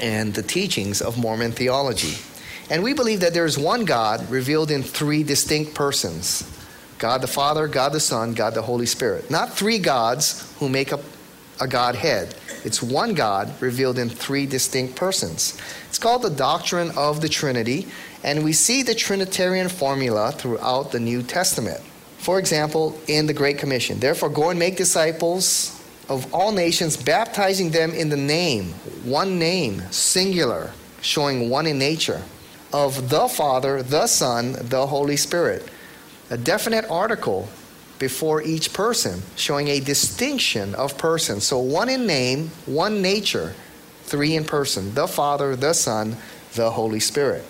and 0.00 0.34
the 0.34 0.42
teachings 0.42 1.00
of 1.00 1.18
Mormon 1.18 1.52
theology. 1.52 2.22
And 2.68 2.82
we 2.82 2.92
believe 2.92 3.20
that 3.20 3.32
there 3.32 3.46
is 3.46 3.58
one 3.58 3.84
God 3.84 4.28
revealed 4.30 4.70
in 4.70 4.82
three 4.82 5.22
distinct 5.22 5.74
persons 5.74 6.52
God 6.98 7.20
the 7.20 7.26
Father, 7.26 7.68
God 7.68 7.92
the 7.92 8.00
Son, 8.00 8.32
God 8.32 8.54
the 8.54 8.62
Holy 8.62 8.86
Spirit. 8.86 9.30
Not 9.30 9.52
three 9.52 9.78
gods 9.78 10.50
who 10.58 10.68
make 10.68 10.94
up 10.94 11.02
a 11.60 11.68
Godhead. 11.68 12.34
It's 12.64 12.82
one 12.82 13.14
God 13.14 13.52
revealed 13.60 13.98
in 13.98 14.08
three 14.08 14.46
distinct 14.46 14.96
persons. 14.96 15.60
It's 15.88 15.98
called 15.98 16.22
the 16.22 16.30
doctrine 16.30 16.90
of 16.96 17.20
the 17.20 17.28
Trinity, 17.28 17.86
and 18.26 18.42
we 18.42 18.52
see 18.52 18.82
the 18.82 18.94
Trinitarian 18.94 19.68
formula 19.68 20.32
throughout 20.32 20.90
the 20.90 20.98
New 20.98 21.22
Testament. 21.22 21.80
For 22.18 22.40
example, 22.40 22.98
in 23.06 23.26
the 23.26 23.32
Great 23.32 23.56
Commission, 23.56 24.00
therefore 24.00 24.28
go 24.28 24.50
and 24.50 24.58
make 24.58 24.76
disciples 24.76 25.72
of 26.08 26.34
all 26.34 26.50
nations, 26.50 26.96
baptizing 26.96 27.70
them 27.70 27.92
in 27.92 28.08
the 28.08 28.16
name, 28.16 28.72
one 29.04 29.38
name, 29.38 29.80
singular, 29.92 30.72
showing 31.02 31.48
one 31.48 31.66
in 31.66 31.78
nature, 31.78 32.20
of 32.72 33.10
the 33.10 33.28
Father, 33.28 33.82
the 33.82 34.08
Son, 34.08 34.56
the 34.60 34.88
Holy 34.88 35.16
Spirit. 35.16 35.68
A 36.30 36.36
definite 36.36 36.84
article 36.90 37.48
before 38.00 38.42
each 38.42 38.72
person, 38.72 39.22
showing 39.36 39.68
a 39.68 39.78
distinction 39.78 40.74
of 40.74 40.98
persons. 40.98 41.44
So 41.44 41.58
one 41.58 41.88
in 41.88 42.06
name, 42.06 42.50
one 42.66 43.00
nature, 43.00 43.54
three 44.02 44.34
in 44.34 44.44
person 44.44 44.94
the 44.94 45.06
Father, 45.06 45.54
the 45.54 45.72
Son, 45.72 46.16
the 46.54 46.72
Holy 46.72 47.00
Spirit. 47.00 47.44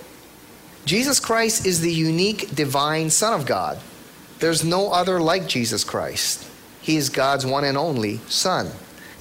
Jesus 0.86 1.18
Christ 1.18 1.66
is 1.66 1.80
the 1.80 1.92
unique 1.92 2.54
divine 2.54 3.10
Son 3.10 3.38
of 3.38 3.44
God. 3.44 3.80
There's 4.38 4.64
no 4.64 4.92
other 4.92 5.20
like 5.20 5.48
Jesus 5.48 5.82
Christ. 5.82 6.48
He 6.80 6.96
is 6.96 7.08
God's 7.08 7.44
one 7.44 7.64
and 7.64 7.76
only 7.76 8.18
Son. 8.28 8.70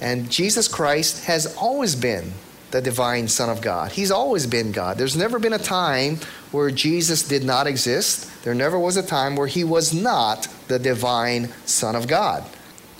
And 0.00 0.30
Jesus 0.30 0.68
Christ 0.68 1.24
has 1.24 1.56
always 1.56 1.96
been 1.96 2.34
the 2.70 2.80
divine 2.80 3.26
Son 3.26 3.50
of 3.50 3.62
God. 3.62 3.90
He's 3.90 4.12
always 4.12 4.46
been 4.46 4.70
God. 4.70 4.96
There's 4.96 5.16
never 5.16 5.40
been 5.40 5.54
a 5.54 5.58
time 5.58 6.20
where 6.52 6.70
Jesus 6.70 7.26
did 7.26 7.42
not 7.42 7.66
exist. 7.66 8.30
There 8.44 8.54
never 8.54 8.78
was 8.78 8.96
a 8.96 9.02
time 9.02 9.34
where 9.34 9.48
he 9.48 9.64
was 9.64 9.92
not 9.92 10.46
the 10.68 10.78
divine 10.78 11.52
Son 11.64 11.96
of 11.96 12.06
God. 12.06 12.44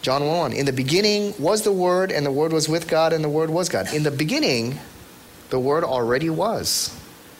John 0.02 0.26
1 0.26 0.38
1. 0.38 0.52
In 0.52 0.66
the 0.66 0.72
beginning 0.72 1.34
was 1.38 1.62
the 1.62 1.70
Word, 1.70 2.10
and 2.10 2.26
the 2.26 2.32
Word 2.32 2.52
was 2.52 2.68
with 2.68 2.88
God, 2.88 3.12
and 3.12 3.22
the 3.22 3.28
Word 3.28 3.50
was 3.50 3.68
God. 3.68 3.94
In 3.94 4.02
the 4.02 4.10
beginning, 4.10 4.80
the 5.50 5.60
Word 5.60 5.84
already 5.84 6.30
was. 6.30 6.90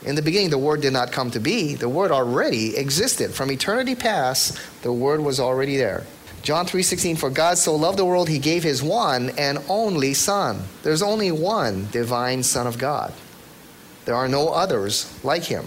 In 0.07 0.15
the 0.15 0.23
beginning, 0.23 0.51
the 0.51 0.59
Word 0.59 0.81
did 0.81 0.93
not 0.93 1.11
come 1.11 1.33
to 1.33 1.41
be. 1.41 1.75
The 1.75 1.89
Word 1.89 2.13
already 2.13 2.77
existed. 2.77 3.35
From 3.35 3.51
eternity 3.51 3.97
past, 3.97 4.57
the 4.83 4.93
Word 4.93 5.21
was 5.21 5.41
already 5.41 5.77
there. 5.77 6.05
John 6.43 6.65
3:16 6.65 7.17
For 7.17 7.29
God 7.29 7.59
so 7.59 7.75
loved 7.75 7.99
the 7.99 8.05
world 8.05 8.29
he 8.29 8.39
gave 8.39 8.63
his 8.63 8.85
one 8.85 9.31
and 9.37 9.59
only 9.69 10.15
son. 10.15 10.63
There's 10.85 11.03
only 11.03 11.33
one 11.33 11.89
divine 11.91 12.45
son 12.45 12.69
of 12.69 12.79
God. 12.79 13.13
There 14.05 14.15
are 14.15 14.29
no 14.29 14.51
others 14.51 15.13
like 15.25 15.43
him. 15.43 15.65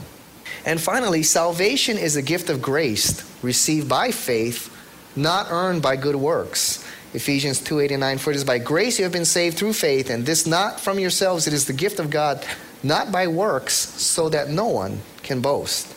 And 0.66 0.80
finally, 0.80 1.22
salvation 1.22 1.98
is 1.98 2.16
a 2.16 2.22
gift 2.22 2.50
of 2.50 2.62
grace 2.62 3.22
received 3.42 3.90
by 3.90 4.12
faith, 4.12 4.74
not 5.18 5.48
earned 5.50 5.82
by 5.82 5.98
good 5.98 6.16
works. 6.16 6.80
Ephesians 7.14 7.60
2:89 7.60 8.18
For 8.18 8.32
it 8.32 8.38
is 8.38 8.46
by 8.46 8.60
grace 8.60 9.00
you 9.00 9.04
have 9.04 9.12
been 9.12 9.26
saved 9.26 9.58
through 9.58 9.74
faith 9.74 10.10
and 10.10 10.26
this 10.26 10.46
not 10.46 10.80
from 10.80 10.98
yourselves 10.98 11.46
it 11.46 11.54
is 11.54 11.66
the 11.66 11.74
gift 11.74 12.00
of 12.00 12.10
God 12.10 12.46
not 12.84 13.12
by 13.12 13.28
works, 13.28 13.74
so 13.74 14.30
that 14.30 14.50
no 14.50 14.68
one 14.68 15.00
can 15.24 15.42
boast. 15.42 15.96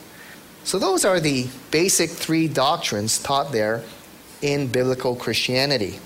So, 0.64 0.78
those 0.78 1.04
are 1.04 1.18
the 1.18 1.48
basic 1.70 2.10
three 2.10 2.46
doctrines 2.46 3.20
taught 3.20 3.52
there 3.52 3.82
in 4.42 4.68
biblical 4.68 5.16
Christianity. 5.16 5.98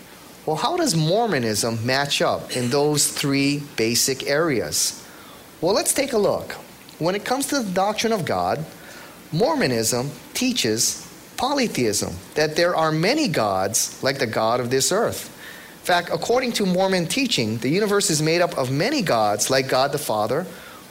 Well, 0.47 0.57
how 0.57 0.77
does 0.77 0.95
Mormonism 0.95 1.85
match 1.85 2.23
up 2.23 2.57
in 2.57 2.71
those 2.71 3.09
three 3.09 3.63
basic 3.77 4.27
areas? 4.29 5.05
Well, 5.61 5.75
let's 5.75 5.93
take 5.93 6.13
a 6.13 6.19
look. 6.19 6.53
When 6.99 7.15
it 7.15 7.25
comes 7.25 7.47
to 7.49 7.61
the 7.61 7.71
doctrine 7.73 8.13
of 8.13 8.25
God, 8.25 8.65
Mormonism 9.33 10.11
teaches 10.35 11.07
polytheism, 11.37 12.15
that 12.35 12.57
there 12.57 12.75
are 12.75 12.93
many 12.93 13.29
gods 13.29 14.03
like 14.03 14.19
the 14.19 14.27
God 14.27 14.61
of 14.61 14.71
this 14.71 14.93
earth. 14.93 15.33
In 15.81 15.85
fact, 15.85 16.11
according 16.13 16.53
to 16.53 16.67
Mormon 16.67 17.07
teaching, 17.07 17.59
the 17.59 17.69
universe 17.69 18.11
is 18.11 18.23
made 18.23 18.41
up 18.41 18.57
of 18.57 18.71
many 18.71 19.03
gods 19.03 19.51
like 19.51 19.69
God 19.69 19.93
the 19.93 19.99
Father, 19.99 20.47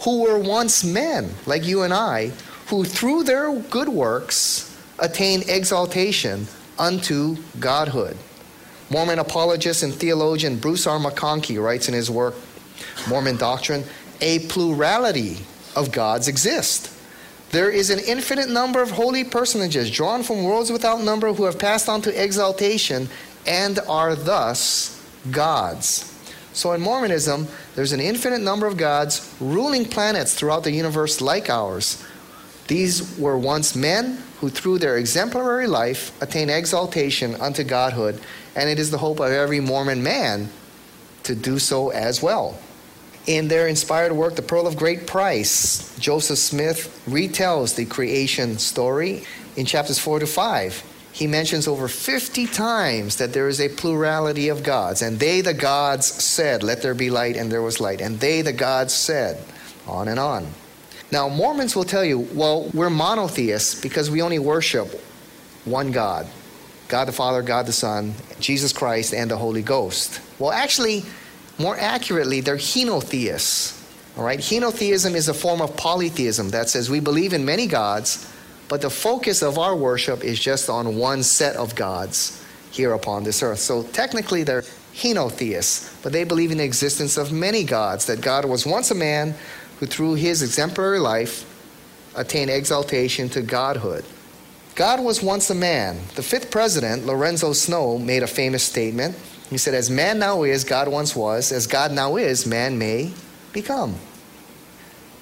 who 0.06 0.22
were 0.22 0.38
once 0.38 0.84
men, 0.84 1.32
like 1.48 1.66
you 1.66 1.82
and 1.82 1.92
I, 1.94 2.32
who 2.68 2.86
through 2.86 3.24
their 3.24 3.54
good 3.60 3.90
works 3.90 4.80
attained 5.00 5.50
exaltation 5.50 6.48
unto 6.78 7.36
godhood. 7.60 8.16
Mormon 8.92 9.18
apologist 9.18 9.82
and 9.82 9.92
theologian 9.92 10.60
Bruce 10.60 10.86
R. 10.86 11.00
McConkie 11.00 11.62
writes 11.62 11.88
in 11.88 11.96
his 11.96 12.12
work, 12.12 12.36
Mormon 13.10 13.36
Doctrine, 13.38 13.84
a 14.22 14.40
plurality 14.48 15.38
of 15.76 15.92
gods 15.92 16.28
exist. 16.28 16.92
There 17.50 17.72
is 17.72 17.90
an 17.90 18.00
infinite 18.00 18.50
number 18.50 18.84
of 18.84 18.92
holy 18.92 19.24
personages 19.24 19.90
drawn 19.90 20.22
from 20.22 20.44
worlds 20.44 20.72
without 20.72 21.02
number 21.02 21.34
who 21.34 21.46
have 21.46 21.58
passed 21.58 21.90
on 21.90 22.04
to 22.04 22.24
exaltation 22.24 23.10
and 23.48 23.80
are 23.88 24.16
thus 24.16 25.04
gods. 25.32 26.15
So 26.56 26.72
in 26.72 26.80
Mormonism, 26.80 27.50
there's 27.76 27.92
an 27.92 28.00
infinite 28.00 28.40
number 28.40 28.66
of 28.66 28.78
gods 28.78 29.30
ruling 29.42 29.84
planets 29.84 30.34
throughout 30.34 30.64
the 30.64 30.72
universe 30.72 31.20
like 31.20 31.50
ours. 31.50 32.02
These 32.68 33.20
were 33.20 33.38
once 33.38 33.76
men 33.76 34.24
who, 34.40 34.50
through 34.50 34.80
their 34.80 34.98
exemplary 34.98 35.68
life, 35.68 36.14
attained 36.22 36.50
exaltation 36.50 37.36
unto 37.36 37.66
godhood, 37.66 38.22
and 38.56 38.70
it 38.70 38.80
is 38.80 38.90
the 38.90 38.98
hope 38.98 39.20
of 39.20 39.32
every 39.32 39.60
Mormon 39.60 40.02
man 40.02 40.50
to 41.24 41.36
do 41.36 41.60
so 41.60 41.90
as 41.90 42.24
well. 42.24 42.58
In 43.28 43.50
their 43.50 43.68
inspired 43.68 44.14
work, 44.14 44.38
The 44.38 44.42
Pearl 44.42 44.66
of 44.66 44.78
Great 44.78 45.06
Price, 45.06 45.94
Joseph 46.00 46.38
Smith 46.38 47.04
retells 47.06 47.76
the 47.76 47.86
creation 47.86 48.60
story 48.60 49.26
in 49.58 49.66
chapters 49.66 50.00
4 50.00 50.20
to 50.20 50.28
5 50.28 50.95
he 51.16 51.28
mentions 51.28 51.66
over 51.66 51.88
50 51.88 52.46
times 52.48 53.16
that 53.16 53.32
there 53.32 53.48
is 53.48 53.62
a 53.62 53.70
plurality 53.70 54.50
of 54.50 54.64
gods. 54.64 55.02
And 55.02 55.18
they, 55.18 55.40
the 55.40 55.54
gods, 55.54 56.06
said, 56.06 56.62
Let 56.62 56.82
there 56.82 56.94
be 56.94 57.10
light, 57.10 57.38
and 57.38 57.50
there 57.50 57.62
was 57.62 57.80
light. 57.80 58.02
And 58.02 58.20
they, 58.20 58.42
the 58.42 58.52
gods, 58.52 58.94
said, 58.94 59.42
on 59.88 60.10
and 60.10 60.20
on. 60.20 60.46
Now, 61.14 61.30
Mormons 61.30 61.74
will 61.74 61.86
tell 61.86 62.04
you, 62.04 62.20
well, 62.34 62.70
we're 62.74 62.90
monotheists 62.90 63.80
because 63.80 64.12
we 64.12 64.22
only 64.22 64.40
worship 64.40 64.90
one 65.64 65.94
God 65.94 66.28
God 66.90 67.06
the 67.06 67.14
Father, 67.14 67.42
God 67.42 67.66
the 67.66 67.72
Son, 67.72 68.14
Jesus 68.42 68.74
Christ, 68.74 69.14
and 69.14 69.32
the 69.32 69.38
Holy 69.38 69.62
Ghost. 69.62 70.20
Well, 70.38 70.52
actually, 70.52 71.06
more 71.58 71.78
accurately, 71.80 72.42
they're 72.42 72.58
henotheists. 72.58 73.82
All 74.18 74.26
right? 74.26 74.40
Henotheism 74.40 75.16
is 75.16 75.30
a 75.30 75.34
form 75.34 75.62
of 75.62 75.78
polytheism 75.78 76.50
that 76.50 76.68
says 76.68 76.90
we 76.90 77.00
believe 77.00 77.32
in 77.32 77.46
many 77.46 77.68
gods, 77.68 78.30
but 78.68 78.82
the 78.82 78.90
focus 78.90 79.42
of 79.42 79.58
our 79.58 79.76
worship 79.76 80.24
is 80.24 80.40
just 80.40 80.70
on 80.70 80.98
one 80.98 81.24
set 81.24 81.56
of 81.56 81.76
gods 81.76 82.44
here 82.72 82.94
upon 82.94 83.24
this 83.24 83.42
earth. 83.44 83.60
So 83.60 83.84
technically, 83.84 84.44
they're 84.44 84.64
henotheists, 84.94 86.02
but 86.02 86.12
they 86.12 86.24
believe 86.24 86.52
in 86.52 86.58
the 86.58 86.64
existence 86.64 87.18
of 87.18 87.32
many 87.32 87.64
gods, 87.64 88.06
that 88.06 88.22
God 88.22 88.46
was 88.46 88.66
once 88.66 88.92
a 88.92 88.96
man 88.96 89.36
who, 89.80 89.86
through 89.86 90.16
his 90.16 90.42
exemplary 90.42 91.00
life, 91.00 91.52
attained 92.16 92.50
exaltation 92.50 93.30
to 93.30 93.42
godhood. 93.42 94.06
God 94.76 95.02
was 95.02 95.22
once 95.22 95.50
a 95.50 95.56
man. 95.56 96.00
The 96.16 96.24
fifth 96.24 96.52
president, 96.52 97.06
Lorenzo 97.06 97.54
Snow, 97.54 97.98
made 97.98 98.24
a 98.24 98.28
famous 98.28 98.64
statement. 98.64 99.16
He 99.50 99.58
said, 99.58 99.74
As 99.74 99.90
man 99.90 100.20
now 100.20 100.44
is, 100.44 100.64
God 100.64 100.88
once 100.88 101.16
was. 101.16 101.52
As 101.52 101.68
God 101.68 101.92
now 101.92 102.18
is, 102.18 102.46
man 102.46 102.78
may 102.78 103.14
become. 103.54 103.96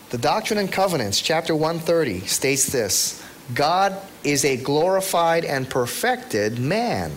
The 0.10 0.18
Doctrine 0.18 0.60
and 0.60 0.72
Covenants, 0.72 1.22
chapter 1.22 1.56
130, 1.56 2.22
states 2.22 2.68
this 2.68 3.23
God 3.54 3.98
is 4.24 4.46
a 4.46 4.58
glorified 4.58 5.44
and 5.44 5.70
perfected 5.70 6.60
man, 6.60 7.12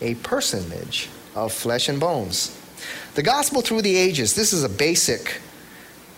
a 0.00 0.14
personage 0.16 1.08
of 1.34 1.52
flesh 1.52 1.88
and 1.88 1.98
bones. 1.98 2.56
The 3.14 3.22
Gospel 3.22 3.62
through 3.62 3.82
the 3.82 3.96
ages, 3.96 4.34
this 4.34 4.52
is 4.52 4.64
a 4.64 4.68
basic 4.68 5.40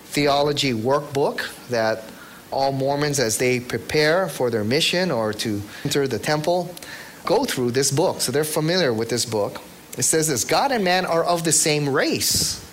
theology 0.07 0.73
workbook 0.73 1.49
that 1.69 2.05
all 2.51 2.73
Mormons, 2.73 3.19
as 3.19 3.39
they 3.39 3.61
prepare 3.61 4.29
for 4.29 4.51
their 4.51 4.65
mission 4.65 5.11
or 5.11 5.33
to 5.33 5.63
enter 5.85 6.07
the 6.07 6.19
temple, 6.19 6.75
go 7.25 7.45
through 7.45 7.71
this 7.71 7.91
book. 7.91 8.21
So 8.21 8.31
they're 8.31 8.45
familiar 8.45 8.93
with 8.93 9.09
this 9.09 9.25
book. 9.25 9.63
It 9.97 10.03
says 10.03 10.29
this 10.29 10.45
God 10.45 10.73
and 10.73 10.85
man 10.85 11.07
are 11.07 11.25
of 11.25 11.45
the 11.45 11.53
same 11.53 11.89
race, 11.89 12.65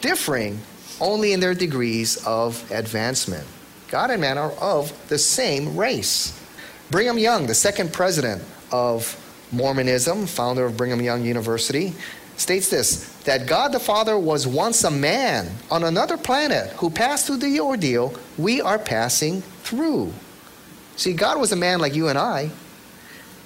differing 0.00 0.60
only 1.00 1.32
in 1.32 1.40
their 1.40 1.54
degrees 1.54 2.22
of 2.26 2.70
advancement. 2.70 3.46
God 3.94 4.10
and 4.10 4.20
man 4.20 4.38
are 4.38 4.50
of 4.54 4.92
the 5.08 5.18
same 5.18 5.76
race. 5.76 6.36
Brigham 6.90 7.16
Young, 7.16 7.46
the 7.46 7.54
second 7.54 7.92
president 7.92 8.42
of 8.72 9.14
Mormonism, 9.52 10.26
founder 10.26 10.64
of 10.64 10.76
Brigham 10.76 11.00
Young 11.00 11.24
University, 11.24 11.94
states 12.36 12.68
this 12.68 13.08
that 13.22 13.46
God 13.46 13.70
the 13.70 13.78
Father 13.78 14.18
was 14.18 14.48
once 14.48 14.82
a 14.82 14.90
man 14.90 15.48
on 15.70 15.84
another 15.84 16.16
planet 16.16 16.70
who 16.72 16.90
passed 16.90 17.28
through 17.28 17.36
the 17.36 17.60
ordeal 17.60 18.12
we 18.36 18.60
are 18.60 18.80
passing 18.80 19.42
through. 19.62 20.12
See, 20.96 21.12
God 21.12 21.38
was 21.38 21.52
a 21.52 21.56
man 21.56 21.78
like 21.78 21.94
you 21.94 22.08
and 22.08 22.18
I 22.18 22.50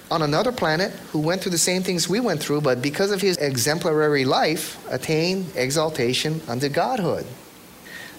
on 0.09 0.23
another 0.23 0.51
planet 0.51 0.91
who 1.11 1.19
went 1.19 1.43
through 1.43 1.51
the 1.51 1.59
same 1.59 1.83
things 1.83 2.09
we 2.09 2.19
went 2.19 2.41
through, 2.41 2.61
but 2.61 2.81
because 2.81 3.11
of 3.11 3.21
his 3.21 3.37
exemplary 3.37 4.25
life, 4.25 4.83
attained 4.89 5.45
exaltation 5.55 6.41
unto 6.47 6.69
godhood. 6.69 7.27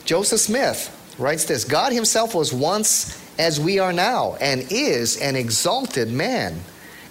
Joseph 0.05 0.39
Smith 0.39 0.97
writes 1.21 1.45
this 1.45 1.65
God 1.65 1.93
himself 1.93 2.35
was 2.35 2.53
once 2.53 3.21
as 3.39 3.61
we 3.61 3.79
are 3.79 3.93
now, 3.93 4.37
and 4.41 4.67
is 4.71 5.17
an 5.19 5.37
exalted 5.37 6.11
man, 6.11 6.61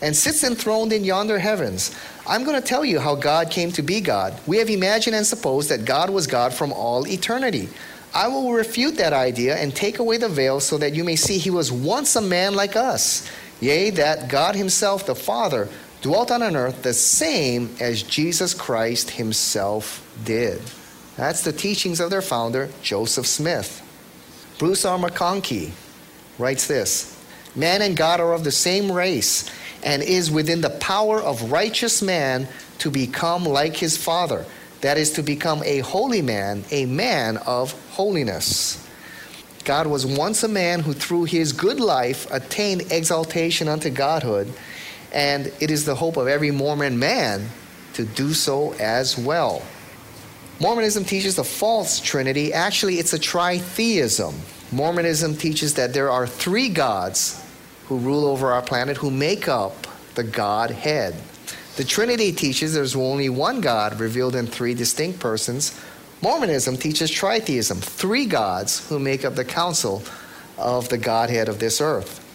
and 0.01 0.15
sits 0.15 0.43
enthroned 0.43 0.93
in 0.93 1.03
yonder 1.03 1.39
heavens. 1.39 1.95
I'm 2.27 2.43
going 2.43 2.61
to 2.61 2.67
tell 2.67 2.85
you 2.85 2.99
how 2.99 3.15
God 3.15 3.49
came 3.49 3.71
to 3.71 3.81
be 3.81 4.01
God. 4.01 4.39
We 4.45 4.57
have 4.57 4.69
imagined 4.69 5.15
and 5.15 5.25
supposed 5.25 5.69
that 5.69 5.85
God 5.85 6.09
was 6.09 6.27
God 6.27 6.53
from 6.53 6.71
all 6.71 7.07
eternity. 7.07 7.69
I 8.13 8.27
will 8.27 8.53
refute 8.53 8.97
that 8.97 9.13
idea 9.13 9.55
and 9.55 9.75
take 9.75 9.99
away 9.99 10.17
the 10.17 10.29
veil 10.29 10.59
so 10.59 10.77
that 10.77 10.93
you 10.93 11.03
may 11.03 11.15
see 11.15 11.37
he 11.37 11.49
was 11.49 11.71
once 11.71 12.15
a 12.15 12.21
man 12.21 12.55
like 12.55 12.75
us. 12.75 13.29
Yea, 13.59 13.89
that 13.91 14.29
God 14.29 14.55
himself, 14.55 15.05
the 15.05 15.15
Father, 15.15 15.67
dwelt 16.01 16.31
on 16.31 16.41
an 16.41 16.55
earth 16.55 16.81
the 16.83 16.93
same 16.93 17.75
as 17.79 18.03
Jesus 18.03 18.53
Christ 18.53 19.11
himself 19.11 20.05
did. 20.23 20.61
That's 21.17 21.43
the 21.43 21.51
teachings 21.51 21.99
of 21.99 22.09
their 22.09 22.21
founder, 22.21 22.69
Joseph 22.81 23.27
Smith. 23.27 23.85
Bruce 24.59 24.83
R. 24.83 24.99
McConkie 24.99 25.71
writes 26.37 26.67
this 26.67 27.17
Man 27.55 27.81
and 27.81 27.95
God 27.95 28.19
are 28.19 28.33
of 28.33 28.43
the 28.43 28.51
same 28.51 28.91
race 28.91 29.49
and 29.83 30.03
is 30.03 30.29
within 30.29 30.59
the 30.59 30.69
power 30.69 31.21
of 31.21 31.51
righteous 31.51 32.01
man 32.01 32.47
to 32.79 32.91
become 32.91 33.45
like 33.45 33.77
his 33.77 33.97
Father. 33.97 34.45
That 34.81 34.97
is, 34.97 35.11
to 35.13 35.23
become 35.23 35.63
a 35.63 35.79
holy 35.79 36.21
man, 36.21 36.65
a 36.71 36.85
man 36.85 37.37
of 37.37 37.71
holiness. 37.91 38.85
God 39.63 39.87
was 39.87 40.05
once 40.05 40.43
a 40.43 40.47
man 40.47 40.81
who, 40.81 40.93
through 40.93 41.25
his 41.25 41.53
good 41.53 41.79
life, 41.79 42.29
attained 42.31 42.91
exaltation 42.91 43.67
unto 43.67 43.89
godhood, 43.89 44.51
and 45.13 45.47
it 45.59 45.71
is 45.71 45.85
the 45.85 45.95
hope 45.95 46.17
of 46.17 46.27
every 46.27 46.51
Mormon 46.51 46.99
man 46.99 47.49
to 47.93 48.03
do 48.03 48.33
so 48.33 48.73
as 48.73 49.17
well. 49.17 49.61
Mormonism 50.61 51.05
teaches 51.05 51.37
the 51.37 51.43
false 51.43 52.01
trinity. 52.01 52.53
Actually, 52.53 52.99
it's 52.99 53.13
a 53.13 53.19
tritheism. 53.19 54.33
Mormonism 54.73 55.37
teaches 55.37 55.73
that 55.75 55.93
there 55.93 56.11
are 56.11 56.27
three 56.27 56.67
gods 56.67 57.41
who 57.87 57.97
rule 57.97 58.25
over 58.25 58.51
our 58.51 58.61
planet 58.61 58.97
who 58.97 59.09
make 59.09 59.47
up 59.47 59.87
the 60.15 60.23
Godhead. 60.23 61.15
The 61.77 61.85
Trinity 61.85 62.33
teaches 62.33 62.73
there's 62.73 62.95
only 62.95 63.29
one 63.29 63.61
God 63.61 64.01
revealed 64.01 64.35
in 64.35 64.47
three 64.47 64.73
distinct 64.73 65.19
persons. 65.19 65.79
Mormonism 66.21 66.75
teaches 66.75 67.09
tritheism, 67.09 67.81
three 67.81 68.25
gods 68.25 68.87
who 68.89 68.99
make 68.99 69.23
up 69.23 69.35
the 69.35 69.45
council 69.45 70.03
of 70.57 70.89
the 70.89 70.97
Godhead 70.97 71.47
of 71.47 71.59
this 71.59 71.79
earth. 71.79 72.28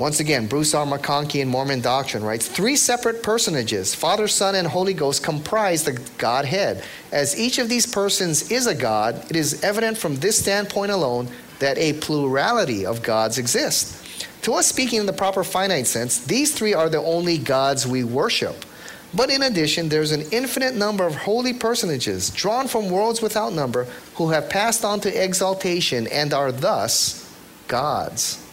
Once 0.00 0.18
again, 0.18 0.46
Bruce 0.46 0.72
R. 0.72 0.86
McConkie 0.86 1.42
in 1.42 1.48
Mormon 1.48 1.82
Doctrine 1.82 2.24
writes 2.24 2.48
Three 2.48 2.74
separate 2.74 3.22
personages, 3.22 3.94
Father, 3.94 4.28
Son, 4.28 4.54
and 4.54 4.66
Holy 4.66 4.94
Ghost, 4.94 5.22
comprise 5.22 5.84
the 5.84 5.92
Godhead. 6.16 6.82
As 7.12 7.38
each 7.38 7.58
of 7.58 7.68
these 7.68 7.84
persons 7.84 8.50
is 8.50 8.66
a 8.66 8.74
God, 8.74 9.30
it 9.30 9.36
is 9.36 9.62
evident 9.62 9.98
from 9.98 10.16
this 10.16 10.38
standpoint 10.38 10.90
alone 10.90 11.28
that 11.58 11.76
a 11.76 11.92
plurality 11.92 12.86
of 12.86 13.02
gods 13.02 13.36
exist. 13.36 14.26
To 14.40 14.54
us, 14.54 14.66
speaking 14.66 15.00
in 15.00 15.04
the 15.04 15.12
proper 15.12 15.44
finite 15.44 15.86
sense, 15.86 16.24
these 16.24 16.54
three 16.54 16.72
are 16.72 16.88
the 16.88 17.02
only 17.02 17.36
gods 17.36 17.86
we 17.86 18.02
worship. 18.02 18.64
But 19.12 19.28
in 19.28 19.42
addition, 19.42 19.90
there's 19.90 20.12
an 20.12 20.22
infinite 20.32 20.76
number 20.76 21.04
of 21.04 21.14
holy 21.14 21.52
personages 21.52 22.30
drawn 22.30 22.68
from 22.68 22.88
worlds 22.88 23.20
without 23.20 23.52
number 23.52 23.84
who 24.14 24.30
have 24.30 24.48
passed 24.48 24.82
on 24.82 25.00
to 25.00 25.22
exaltation 25.22 26.06
and 26.06 26.32
are 26.32 26.52
thus 26.52 27.30
gods. 27.68 28.46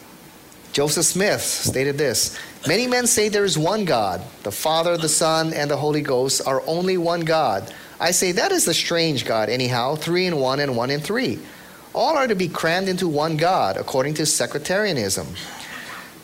Joseph 0.77 1.05
Smith 1.05 1.41
stated 1.41 1.97
this 1.97 2.37
Many 2.67 2.85
men 2.85 3.07
say 3.07 3.29
there 3.29 3.43
is 3.43 3.57
one 3.57 3.83
God. 3.83 4.21
The 4.43 4.51
Father, 4.51 4.95
the 4.95 5.09
Son, 5.09 5.51
and 5.51 5.71
the 5.71 5.77
Holy 5.77 6.01
Ghost 6.01 6.43
are 6.45 6.61
only 6.67 6.99
one 6.99 7.21
God. 7.21 7.73
I 7.99 8.11
say 8.11 8.31
that 8.33 8.51
is 8.51 8.67
a 8.67 8.75
strange 8.75 9.25
God, 9.25 9.49
anyhow, 9.49 9.95
three 9.95 10.27
in 10.27 10.37
one 10.37 10.59
and 10.59 10.77
one 10.77 10.91
in 10.91 10.99
three. 10.99 11.39
All 11.95 12.15
are 12.15 12.27
to 12.27 12.35
be 12.35 12.47
crammed 12.47 12.89
into 12.89 13.07
one 13.07 13.37
God, 13.37 13.75
according 13.75 14.13
to 14.15 14.27
Sectarianism. 14.27 15.25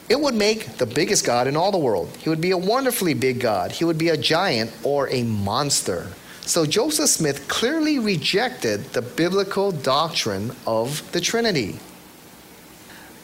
It 0.07 0.19
would 0.19 0.35
make 0.35 0.77
the 0.77 0.85
biggest 0.85 1.25
God 1.25 1.47
in 1.47 1.57
all 1.57 1.71
the 1.71 1.79
world. 1.79 2.15
He 2.19 2.29
would 2.29 2.39
be 2.39 2.51
a 2.51 2.55
wonderfully 2.55 3.15
big 3.15 3.39
God. 3.39 3.71
He 3.71 3.85
would 3.85 3.97
be 3.97 4.09
a 4.09 4.17
giant 4.17 4.69
or 4.83 5.09
a 5.09 5.23
monster. 5.23 6.09
So 6.41 6.67
Joseph 6.67 7.09
Smith 7.09 7.47
clearly 7.47 7.97
rejected 7.97 8.83
the 8.93 9.01
biblical 9.01 9.71
doctrine 9.71 10.51
of 10.67 11.11
the 11.11 11.21
Trinity. 11.21 11.79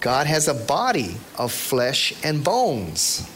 God 0.02 0.28
has 0.28 0.48
a 0.48 0.54
body 0.54 1.18
of 1.38 1.52
flesh 1.52 2.14
and 2.24 2.44
bones. 2.44 3.30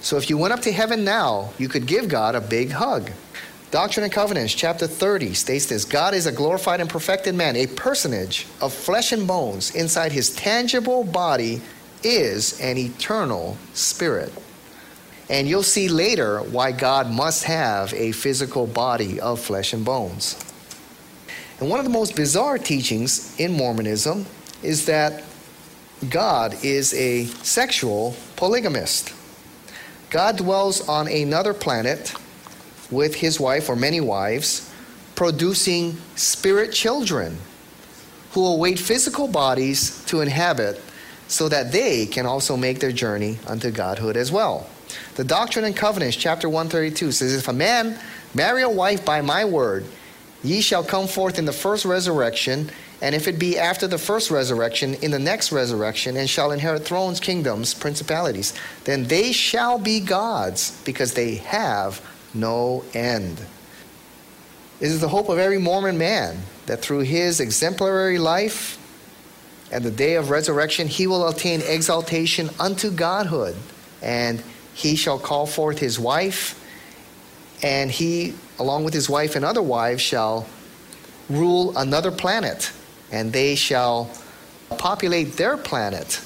So 0.00 0.16
if 0.16 0.30
you 0.30 0.38
went 0.38 0.52
up 0.52 0.62
to 0.62 0.72
heaven 0.72 1.04
now, 1.04 1.52
you 1.58 1.68
could 1.68 1.86
give 1.86 2.08
God 2.08 2.34
a 2.34 2.40
big 2.40 2.70
hug. 2.70 3.10
Doctrine 3.70 4.04
and 4.04 4.12
Covenants, 4.12 4.54
chapter 4.54 4.86
30, 4.86 5.34
states 5.34 5.66
this 5.66 5.84
God 5.84 6.14
is 6.14 6.26
a 6.26 6.32
glorified 6.32 6.80
and 6.80 6.88
perfected 6.88 7.34
man, 7.34 7.54
a 7.56 7.66
personage 7.66 8.46
of 8.60 8.72
flesh 8.72 9.12
and 9.12 9.26
bones. 9.26 9.74
Inside 9.74 10.12
his 10.12 10.34
tangible 10.34 11.04
body 11.04 11.60
is 12.02 12.58
an 12.60 12.78
eternal 12.78 13.58
spirit. 13.74 14.32
And 15.28 15.46
you'll 15.46 15.62
see 15.62 15.88
later 15.88 16.40
why 16.40 16.72
God 16.72 17.10
must 17.10 17.44
have 17.44 17.92
a 17.92 18.12
physical 18.12 18.66
body 18.66 19.20
of 19.20 19.38
flesh 19.38 19.74
and 19.74 19.84
bones. 19.84 20.42
And 21.60 21.68
one 21.68 21.78
of 21.78 21.84
the 21.84 21.90
most 21.90 22.16
bizarre 22.16 22.56
teachings 22.56 23.38
in 23.38 23.52
Mormonism 23.52 24.24
is 24.62 24.86
that 24.86 25.24
God 26.08 26.64
is 26.64 26.94
a 26.94 27.24
sexual 27.42 28.14
polygamist. 28.36 29.12
God 30.10 30.36
dwells 30.36 30.88
on 30.88 31.08
another 31.08 31.52
planet 31.52 32.14
with 32.90 33.16
his 33.16 33.40
wife 33.40 33.68
or 33.68 33.76
many 33.76 34.00
wives, 34.00 34.72
producing 35.16 35.96
spirit 36.14 36.72
children 36.72 37.36
who 38.32 38.46
await 38.46 38.78
physical 38.78 39.26
bodies 39.26 40.04
to 40.04 40.20
inhabit 40.20 40.80
so 41.26 41.48
that 41.48 41.72
they 41.72 42.06
can 42.06 42.26
also 42.26 42.56
make 42.56 42.78
their 42.78 42.92
journey 42.92 43.38
unto 43.46 43.70
godhood 43.70 44.16
as 44.16 44.30
well. 44.30 44.68
The 45.16 45.24
Doctrine 45.24 45.64
and 45.64 45.76
Covenants, 45.76 46.16
chapter 46.16 46.48
132, 46.48 47.12
says, 47.12 47.34
If 47.34 47.48
a 47.48 47.52
man 47.52 47.98
marry 48.34 48.62
a 48.62 48.68
wife 48.68 49.04
by 49.04 49.20
my 49.20 49.44
word, 49.44 49.84
ye 50.42 50.60
shall 50.60 50.84
come 50.84 51.08
forth 51.08 51.38
in 51.38 51.44
the 51.44 51.52
first 51.52 51.84
resurrection, 51.84 52.70
and 53.00 53.14
if 53.14 53.28
it 53.28 53.38
be 53.38 53.58
after 53.58 53.86
the 53.86 53.98
first 53.98 54.30
resurrection, 54.30 54.94
in 54.94 55.12
the 55.12 55.18
next 55.18 55.52
resurrection, 55.52 56.16
and 56.16 56.28
shall 56.28 56.50
inherit 56.50 56.84
thrones, 56.84 57.20
kingdoms, 57.20 57.72
principalities, 57.72 58.52
then 58.84 59.04
they 59.04 59.30
shall 59.30 59.78
be 59.78 60.00
gods, 60.00 60.80
because 60.84 61.14
they 61.14 61.36
have 61.36 62.00
no 62.34 62.84
end. 62.94 63.40
It 64.80 64.86
is 64.86 65.00
the 65.00 65.08
hope 65.08 65.28
of 65.28 65.38
every 65.38 65.58
Mormon 65.58 65.96
man 65.96 66.38
that 66.66 66.82
through 66.82 67.00
his 67.00 67.40
exemplary 67.40 68.18
life 68.18 68.78
and 69.70 69.84
the 69.84 69.90
day 69.90 70.14
of 70.16 70.30
resurrection, 70.30 70.88
he 70.88 71.06
will 71.06 71.28
attain 71.28 71.60
exaltation 71.62 72.50
unto 72.58 72.90
godhood, 72.90 73.54
and 74.02 74.42
he 74.74 74.96
shall 74.96 75.18
call 75.18 75.46
forth 75.46 75.78
his 75.78 76.00
wife, 76.00 76.54
and 77.62 77.90
he, 77.92 78.34
along 78.58 78.84
with 78.84 78.94
his 78.94 79.08
wife 79.08 79.36
and 79.36 79.44
other 79.44 79.62
wives, 79.62 80.02
shall 80.02 80.48
rule 81.28 81.76
another 81.76 82.10
planet 82.10 82.72
and 83.10 83.32
they 83.32 83.54
shall 83.54 84.10
populate 84.76 85.34
their 85.34 85.56
planet 85.56 86.20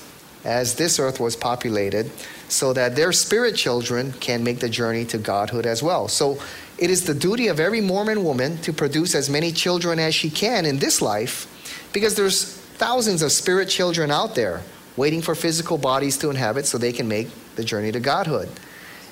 as 0.44 0.74
this 0.74 0.98
earth 0.98 1.20
was 1.20 1.36
populated, 1.36 2.10
so 2.48 2.72
that 2.72 2.96
their 2.96 3.12
spirit 3.12 3.54
children 3.54 4.12
can 4.14 4.42
make 4.42 4.58
the 4.58 4.68
journey 4.68 5.04
to 5.04 5.16
godhood 5.16 5.64
as 5.64 5.82
well. 5.82 6.08
So 6.08 6.38
it 6.78 6.90
is 6.90 7.04
the 7.04 7.14
duty 7.14 7.46
of 7.46 7.60
every 7.60 7.80
Mormon 7.80 8.24
woman 8.24 8.58
to 8.58 8.72
produce 8.72 9.14
as 9.14 9.30
many 9.30 9.52
children 9.52 9.98
as 9.98 10.14
she 10.14 10.28
can 10.28 10.66
in 10.66 10.78
this 10.78 11.00
life, 11.00 11.46
because 11.92 12.16
there's 12.16 12.56
thousands 12.76 13.22
of 13.22 13.30
spirit 13.30 13.68
children 13.68 14.10
out 14.10 14.34
there 14.34 14.62
waiting 14.96 15.22
for 15.22 15.34
physical 15.34 15.78
bodies 15.78 16.18
to 16.18 16.28
inhabit 16.28 16.66
so 16.66 16.76
they 16.76 16.92
can 16.92 17.06
make 17.06 17.28
the 17.54 17.64
journey 17.64 17.92
to 17.92 18.00
godhood. 18.00 18.48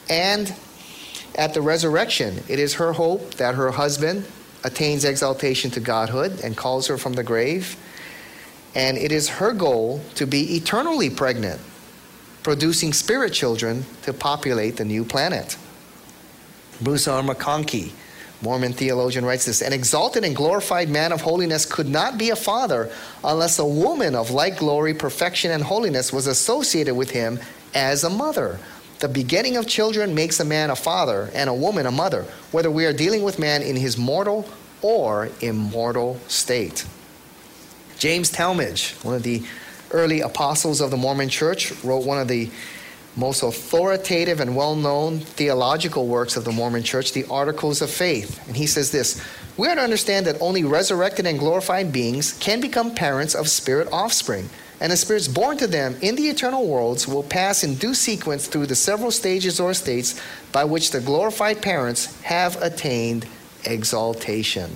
And 0.09 0.53
at 1.37 1.55
the 1.55 1.63
resurrection, 1.63 2.43
it 2.49 2.59
is 2.59 2.75
her 2.75 2.93
hope 2.93 3.35
that 3.35 3.55
her 3.55 3.71
husband 3.71 4.27
attains 4.65 5.05
exaltation 5.05 5.71
to 5.73 5.81
godhood 5.81 6.41
and 6.43 6.57
calls 6.57 6.87
her 6.87 6.99
from 6.99 7.15
the 7.15 7.23
grave. 7.23 7.77
And 8.75 8.97
it 8.97 9.13
is 9.13 9.29
her 9.29 9.53
goal 9.53 10.01
to 10.15 10.27
be 10.27 10.57
eternally 10.57 11.11
pregnant, 11.11 11.61
producing 12.43 12.93
spirit 12.93 13.33
children 13.33 13.85
to 14.03 14.13
populate 14.13 14.77
the 14.77 14.85
new 14.85 15.05
planet. 15.05 15.57
Bruce 16.81 17.09
R. 17.09 17.23
McConkie, 17.23 17.93
Mormon 18.43 18.73
theologian, 18.73 19.25
writes 19.25 19.45
this 19.45 19.61
An 19.61 19.73
exalted 19.73 20.25
and 20.25 20.35
glorified 20.35 20.89
man 20.89 21.13
of 21.13 21.21
holiness 21.21 21.67
could 21.67 21.89
not 21.89 22.17
be 22.17 22.31
a 22.31 22.37
father 22.37 22.91
unless 23.23 23.59
a 23.59 23.67
woman 23.67 24.15
of 24.15 24.31
like 24.31 24.59
glory, 24.59 24.95
perfection, 24.95 25.51
and 25.51 25.63
holiness 25.63 26.13
was 26.13 26.27
associated 26.27 26.95
with 26.95 27.11
him 27.11 27.39
as 27.75 28.05
a 28.05 28.11
mother. 28.11 28.59
The 29.01 29.09
begetting 29.09 29.57
of 29.57 29.67
children 29.67 30.15
makes 30.15 30.41
a 30.41 30.45
man 30.45 30.69
a 30.69 30.77
father 30.77 31.31
and 31.35 31.49
a 31.49 31.55
woman 31.55 31.87
a 31.87 31.91
mother, 31.91 32.27
whether 32.53 32.71
we 32.71 32.85
are 32.85 32.93
dealing 32.93 33.23
with 33.23 33.39
man 33.39 33.63
in 33.63 33.75
his 33.75 33.97
mortal 33.97 34.47
or 34.83 35.31
immortal 35.41 36.21
state. 36.29 36.85
James 37.99 38.31
Talmage, 38.31 39.03
one 39.03 39.15
of 39.15 39.23
the 39.23 39.43
early 39.91 40.21
apostles 40.21 40.83
of 40.83 40.91
the 40.91 40.99
Mormon 40.99 41.31
Church, 41.31 41.73
wrote 41.83 42.05
one 42.05 42.19
of 42.19 42.29
the 42.29 42.51
most 43.17 43.43
authoritative 43.43 44.39
and 44.39 44.55
well 44.55 44.77
known 44.77 45.21
theological 45.21 46.07
works 46.07 46.37
of 46.37 46.45
the 46.45 46.53
Mormon 46.53 46.83
Church, 46.83 47.13
the 47.13 47.25
Articles 47.31 47.81
of 47.81 47.91
Faith. 47.91 48.47
And 48.49 48.57
he 48.57 48.67
says 48.67 48.91
this 48.91 49.23
We 49.57 49.67
are 49.69 49.77
to 49.77 49.81
understand 49.81 50.27
that 50.27 50.41
only 50.43 50.63
resurrected 50.63 51.27
and 51.27 51.39
glorified 51.39 51.91
beings 51.91 52.35
can 52.35 52.61
become 52.61 52.95
parents 52.95 53.35
of 53.35 53.49
spirit 53.49 53.89
offspring 53.91 54.51
and 54.81 54.91
the 54.91 54.97
spirits 54.97 55.29
born 55.29 55.59
to 55.59 55.67
them 55.67 55.97
in 56.01 56.17
the 56.17 56.29
eternal 56.29 56.67
worlds 56.67 57.07
will 57.07 57.23
pass 57.23 57.63
in 57.63 57.75
due 57.75 57.95
sequence 57.95 58.47
through 58.47 58.67
the 58.67 58.75
several 58.75 59.11
stages 59.11 59.61
or 59.61 59.75
states 59.75 60.21
by 60.53 60.65
which 60.65 60.91
the 60.91 61.01
glorified 61.01 61.61
parents 61.61 62.21
have 62.23 62.61
attained 62.63 63.27
exaltation. 63.65 64.71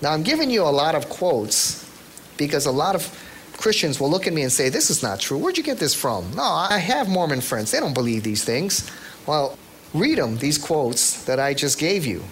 Now, 0.00 0.12
I'm 0.12 0.22
giving 0.22 0.50
you 0.50 0.62
a 0.62 0.70
lot 0.70 0.94
of 0.94 1.08
quotes 1.08 1.88
because 2.36 2.66
a 2.66 2.72
lot 2.72 2.94
of 2.94 3.20
Christians 3.56 4.00
will 4.00 4.10
look 4.10 4.26
at 4.26 4.32
me 4.32 4.42
and 4.42 4.52
say, 4.52 4.68
This 4.68 4.90
is 4.90 5.02
not 5.02 5.20
true. 5.20 5.38
Where'd 5.38 5.56
you 5.56 5.62
get 5.62 5.78
this 5.78 5.94
from? 5.94 6.34
No, 6.34 6.42
I 6.42 6.78
have 6.78 7.08
Mormon 7.08 7.40
friends. 7.40 7.70
They 7.70 7.80
don't 7.80 7.94
believe 7.94 8.22
these 8.22 8.44
things. 8.44 8.90
Well, 9.26 9.56
read 9.92 10.18
them, 10.18 10.38
these 10.38 10.58
quotes 10.58 11.24
that 11.24 11.38
I 11.38 11.54
just 11.54 11.78
gave 11.78 12.04
you, 12.04 12.24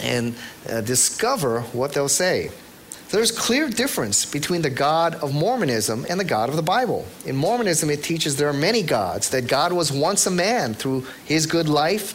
and 0.00 0.34
uh, 0.68 0.82
discover 0.82 1.62
what 1.72 1.92
they'll 1.92 2.08
say. 2.08 2.50
There's 3.10 3.32
clear 3.32 3.70
difference 3.70 4.26
between 4.26 4.60
the 4.60 4.68
God 4.68 5.14
of 5.14 5.32
Mormonism 5.32 6.04
and 6.10 6.20
the 6.20 6.24
God 6.24 6.50
of 6.50 6.56
the 6.56 6.62
Bible. 6.62 7.06
In 7.24 7.36
Mormonism, 7.36 7.88
it 7.88 8.02
teaches 8.02 8.36
there 8.36 8.50
are 8.50 8.52
many 8.52 8.82
gods, 8.82 9.30
that 9.30 9.48
God 9.48 9.72
was 9.72 9.90
once 9.90 10.26
a 10.26 10.30
man 10.30 10.74
through 10.74 11.06
his 11.24 11.46
good 11.46 11.70
life, 11.70 12.12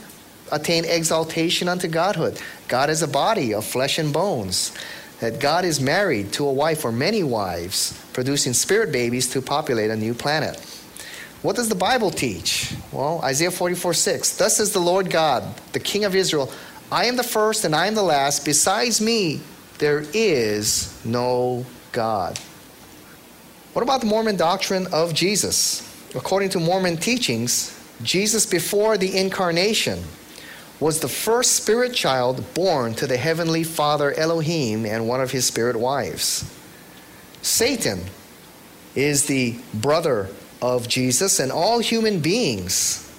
attained 0.51 0.85
exaltation 0.85 1.67
unto 1.67 1.87
godhood. 1.87 2.39
God 2.67 2.91
is 2.91 3.01
a 3.01 3.07
body 3.07 3.55
of 3.55 3.65
flesh 3.65 3.97
and 3.97 4.13
bones. 4.13 4.71
That 5.19 5.39
God 5.39 5.65
is 5.65 5.81
married 5.81 6.31
to 6.33 6.45
a 6.45 6.53
wife 6.53 6.85
or 6.85 6.91
many 6.91 7.23
wives, 7.23 7.99
producing 8.13 8.53
spirit 8.53 8.91
babies 8.91 9.29
to 9.29 9.41
populate 9.41 9.89
a 9.89 9.95
new 9.95 10.13
planet. 10.13 10.59
What 11.41 11.55
does 11.55 11.69
the 11.69 11.75
Bible 11.75 12.11
teach? 12.11 12.75
Well, 12.91 13.19
Isaiah 13.23 13.51
44 13.51 13.95
6. 13.95 14.37
Thus 14.37 14.57
says 14.57 14.73
the 14.73 14.79
Lord 14.79 15.09
God, 15.09 15.43
the 15.71 15.79
King 15.79 16.05
of 16.05 16.15
Israel 16.15 16.51
I 16.91 17.05
am 17.05 17.15
the 17.15 17.23
first 17.23 17.65
and 17.65 17.75
I 17.75 17.87
am 17.87 17.95
the 17.95 18.03
last. 18.03 18.45
Besides 18.45 19.01
me, 19.01 19.41
there 19.79 20.03
is 20.13 20.99
no 21.05 21.65
God. 21.91 22.39
What 23.73 23.81
about 23.81 24.01
the 24.01 24.07
Mormon 24.07 24.37
doctrine 24.37 24.87
of 24.93 25.13
Jesus? 25.13 25.89
According 26.15 26.49
to 26.49 26.59
Mormon 26.59 26.97
teachings, 26.97 27.79
Jesus, 28.03 28.45
before 28.45 28.97
the 28.97 29.17
incarnation, 29.17 30.03
was 30.79 30.99
the 30.99 31.07
first 31.07 31.55
spirit 31.55 31.93
child 31.93 32.43
born 32.53 32.93
to 32.95 33.07
the 33.07 33.17
heavenly 33.17 33.63
Father 33.63 34.11
Elohim 34.13 34.85
and 34.85 35.07
one 35.07 35.21
of 35.21 35.31
his 35.31 35.45
spirit 35.45 35.75
wives. 35.75 36.51
Satan 37.41 38.01
is 38.95 39.25
the 39.25 39.57
brother 39.73 40.29
of 40.61 40.87
Jesus 40.87 41.39
and 41.39 41.51
all 41.51 41.79
human 41.79 42.19
beings. 42.19 43.09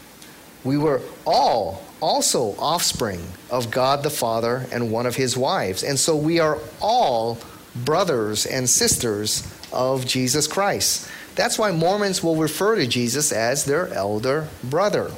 We 0.63 0.79
were 0.79 1.01
all 1.27 1.84
also 2.01 2.55
offspring 2.59 3.21
of 3.51 3.71
God 3.71 4.03
the 4.03 4.11
Father 4.11 4.67
and 4.73 4.91
one 4.91 5.07
of 5.07 5.17
his 5.17 5.37
wives. 5.37 5.83
And 5.83 5.99
so 5.99 6.17
we 6.17 6.41
are 6.41 6.59
all 6.81 7.39
brothers 7.75 8.47
and 8.47 8.69
sisters 8.69 9.47
of 9.73 10.07
Jesus 10.07 10.47
Christ. 10.47 11.09
That's 11.35 11.59
why 11.59 11.73
Mormons 11.73 12.23
will 12.23 12.37
refer 12.37 12.77
to 12.77 12.87
Jesus 12.87 13.33
as 13.33 13.65
their 13.65 13.89
elder 13.93 14.49
brother. 14.63 15.11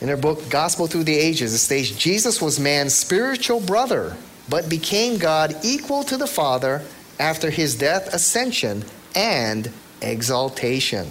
In 0.00 0.08
their 0.08 0.16
book, 0.16 0.50
Gospel 0.50 0.86
Through 0.86 1.04
the 1.04 1.16
Ages, 1.16 1.54
it 1.54 1.58
states 1.58 1.90
Jesus 1.90 2.42
was 2.42 2.58
man's 2.58 2.94
spiritual 2.94 3.60
brother, 3.60 4.16
but 4.48 4.68
became 4.68 5.16
God 5.16 5.54
equal 5.62 6.02
to 6.04 6.16
the 6.16 6.26
Father 6.26 6.82
after 7.18 7.50
his 7.50 7.76
death, 7.76 8.12
ascension, 8.12 8.84
and 9.14 9.70
exaltation. 10.02 11.08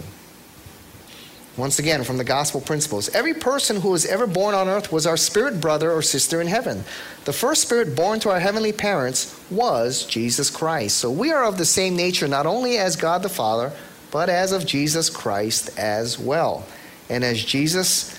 Once 1.61 1.77
again, 1.77 2.03
from 2.03 2.17
the 2.17 2.23
gospel 2.23 2.59
principles. 2.59 3.07
Every 3.09 3.35
person 3.35 3.81
who 3.81 3.91
was 3.91 4.03
ever 4.07 4.25
born 4.25 4.55
on 4.55 4.67
earth 4.67 4.91
was 4.91 5.05
our 5.05 5.15
spirit 5.15 5.61
brother 5.61 5.91
or 5.91 6.01
sister 6.01 6.41
in 6.41 6.47
heaven. 6.47 6.83
The 7.25 7.33
first 7.33 7.61
spirit 7.61 7.95
born 7.95 8.19
to 8.21 8.31
our 8.31 8.39
heavenly 8.39 8.73
parents 8.73 9.39
was 9.51 10.03
Jesus 10.03 10.49
Christ. 10.49 10.97
So 10.97 11.11
we 11.11 11.31
are 11.31 11.45
of 11.45 11.59
the 11.59 11.65
same 11.65 11.95
nature, 11.95 12.27
not 12.27 12.47
only 12.47 12.79
as 12.79 12.95
God 12.95 13.21
the 13.21 13.29
Father, 13.29 13.71
but 14.09 14.27
as 14.27 14.53
of 14.53 14.65
Jesus 14.65 15.11
Christ 15.11 15.77
as 15.77 16.17
well. 16.17 16.65
And 17.11 17.23
as 17.23 17.45
Jesus 17.45 18.17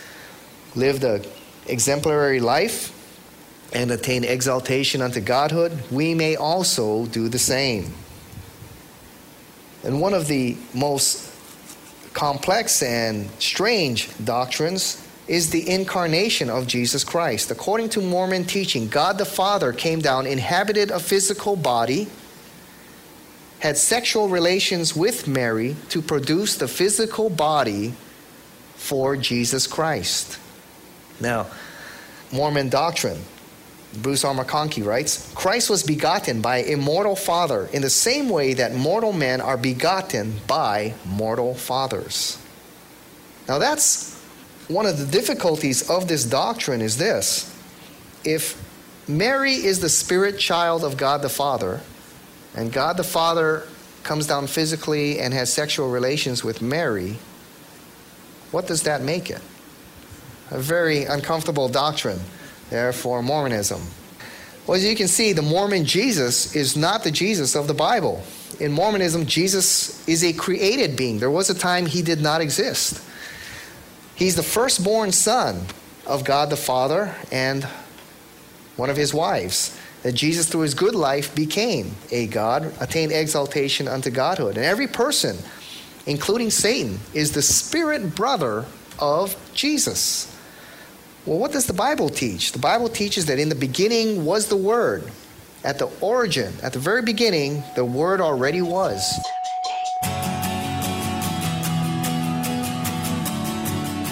lived 0.76 1.02
an 1.02 1.24
exemplary 1.66 2.38
life 2.38 2.96
and 3.72 3.90
attained 3.90 4.24
exaltation 4.24 5.02
unto 5.02 5.20
godhood, 5.20 5.82
we 5.90 6.14
may 6.14 6.36
also 6.36 7.06
do 7.06 7.28
the 7.28 7.40
same. 7.40 7.92
And 9.82 10.00
one 10.00 10.14
of 10.14 10.28
the 10.28 10.56
most 10.72 11.31
complex 12.12 12.82
and 12.82 13.28
strange 13.38 14.08
doctrines 14.24 15.06
is 15.28 15.50
the 15.50 15.68
incarnation 15.68 16.50
of 16.50 16.66
Jesus 16.66 17.04
Christ. 17.04 17.50
According 17.50 17.90
to 17.90 18.00
Mormon 18.00 18.44
teaching, 18.44 18.88
God 18.88 19.18
the 19.18 19.24
Father 19.24 19.72
came 19.72 20.00
down, 20.00 20.26
inhabited 20.26 20.90
a 20.90 21.00
physical 21.00 21.56
body, 21.56 22.08
had 23.60 23.78
sexual 23.78 24.28
relations 24.28 24.96
with 24.96 25.28
Mary 25.28 25.76
to 25.88 26.02
produce 26.02 26.56
the 26.56 26.68
physical 26.68 27.30
body 27.30 27.94
for 28.74 29.16
Jesus 29.16 29.66
Christ. 29.66 30.38
Now, 31.20 31.46
Mormon 32.32 32.68
doctrine 32.68 33.20
Bruce 33.94 34.24
R. 34.24 34.34
McConkie 34.34 34.84
writes 34.84 35.32
Christ 35.34 35.68
was 35.68 35.82
begotten 35.82 36.40
by 36.40 36.58
a 36.58 36.76
mortal 36.76 37.16
father 37.16 37.68
in 37.72 37.82
the 37.82 37.90
same 37.90 38.28
way 38.28 38.54
that 38.54 38.74
mortal 38.74 39.12
men 39.12 39.40
are 39.40 39.56
begotten 39.56 40.34
by 40.46 40.94
mortal 41.04 41.54
fathers. 41.54 42.38
Now, 43.48 43.58
that's 43.58 44.18
one 44.68 44.86
of 44.86 44.98
the 44.98 45.06
difficulties 45.06 45.90
of 45.90 46.08
this 46.08 46.24
doctrine 46.24 46.80
is 46.80 46.96
this. 46.96 47.54
If 48.24 48.60
Mary 49.08 49.54
is 49.54 49.80
the 49.80 49.88
spirit 49.88 50.38
child 50.38 50.84
of 50.84 50.96
God 50.96 51.22
the 51.22 51.28
Father, 51.28 51.80
and 52.54 52.72
God 52.72 52.96
the 52.96 53.04
Father 53.04 53.64
comes 54.04 54.26
down 54.26 54.46
physically 54.46 55.18
and 55.18 55.34
has 55.34 55.52
sexual 55.52 55.90
relations 55.90 56.42
with 56.42 56.62
Mary, 56.62 57.18
what 58.52 58.66
does 58.66 58.84
that 58.84 59.02
make 59.02 59.28
it? 59.28 59.42
A 60.50 60.58
very 60.58 61.04
uncomfortable 61.04 61.68
doctrine 61.68 62.20
therefore 62.72 63.22
Mormonism. 63.22 63.82
Well, 64.66 64.76
as 64.76 64.84
you 64.84 64.96
can 64.96 65.08
see, 65.08 65.32
the 65.32 65.42
Mormon 65.42 65.84
Jesus 65.84 66.56
is 66.56 66.74
not 66.74 67.04
the 67.04 67.10
Jesus 67.10 67.54
of 67.54 67.66
the 67.66 67.74
Bible. 67.74 68.22
In 68.60 68.72
Mormonism, 68.72 69.26
Jesus 69.26 70.06
is 70.08 70.24
a 70.24 70.32
created 70.32 70.96
being. 70.96 71.18
There 71.18 71.30
was 71.30 71.50
a 71.50 71.54
time 71.54 71.84
he 71.84 72.00
did 72.00 72.22
not 72.22 72.40
exist. 72.40 73.02
He's 74.14 74.36
the 74.36 74.42
firstborn 74.42 75.12
son 75.12 75.66
of 76.06 76.24
God 76.24 76.48
the 76.48 76.56
Father 76.56 77.14
and 77.30 77.64
one 78.76 78.88
of 78.88 78.96
his 78.96 79.12
wives. 79.12 79.78
That 80.02 80.12
Jesus, 80.12 80.48
through 80.48 80.62
his 80.62 80.74
good 80.74 80.94
life, 80.94 81.34
became 81.34 81.94
a 82.10 82.26
God, 82.26 82.72
attained 82.80 83.12
exaltation 83.12 83.86
unto 83.86 84.10
Godhood. 84.10 84.56
And 84.56 84.64
every 84.64 84.88
person, 84.88 85.36
including 86.06 86.50
Satan, 86.50 87.00
is 87.12 87.32
the 87.32 87.42
spirit 87.42 88.14
brother 88.14 88.64
of 88.98 89.36
Jesus. 89.52 90.31
Well, 91.24 91.38
what 91.38 91.52
does 91.52 91.66
the 91.66 91.72
Bible 91.72 92.08
teach? 92.08 92.50
The 92.50 92.58
Bible 92.58 92.88
teaches 92.88 93.26
that 93.26 93.38
in 93.38 93.48
the 93.48 93.54
beginning 93.54 94.24
was 94.24 94.48
the 94.48 94.56
Word. 94.56 95.04
At 95.62 95.78
the 95.78 95.88
origin, 96.00 96.52
at 96.64 96.72
the 96.72 96.80
very 96.80 97.02
beginning, 97.02 97.62
the 97.76 97.84
Word 97.84 98.20
already 98.20 98.60
was. 98.60 99.00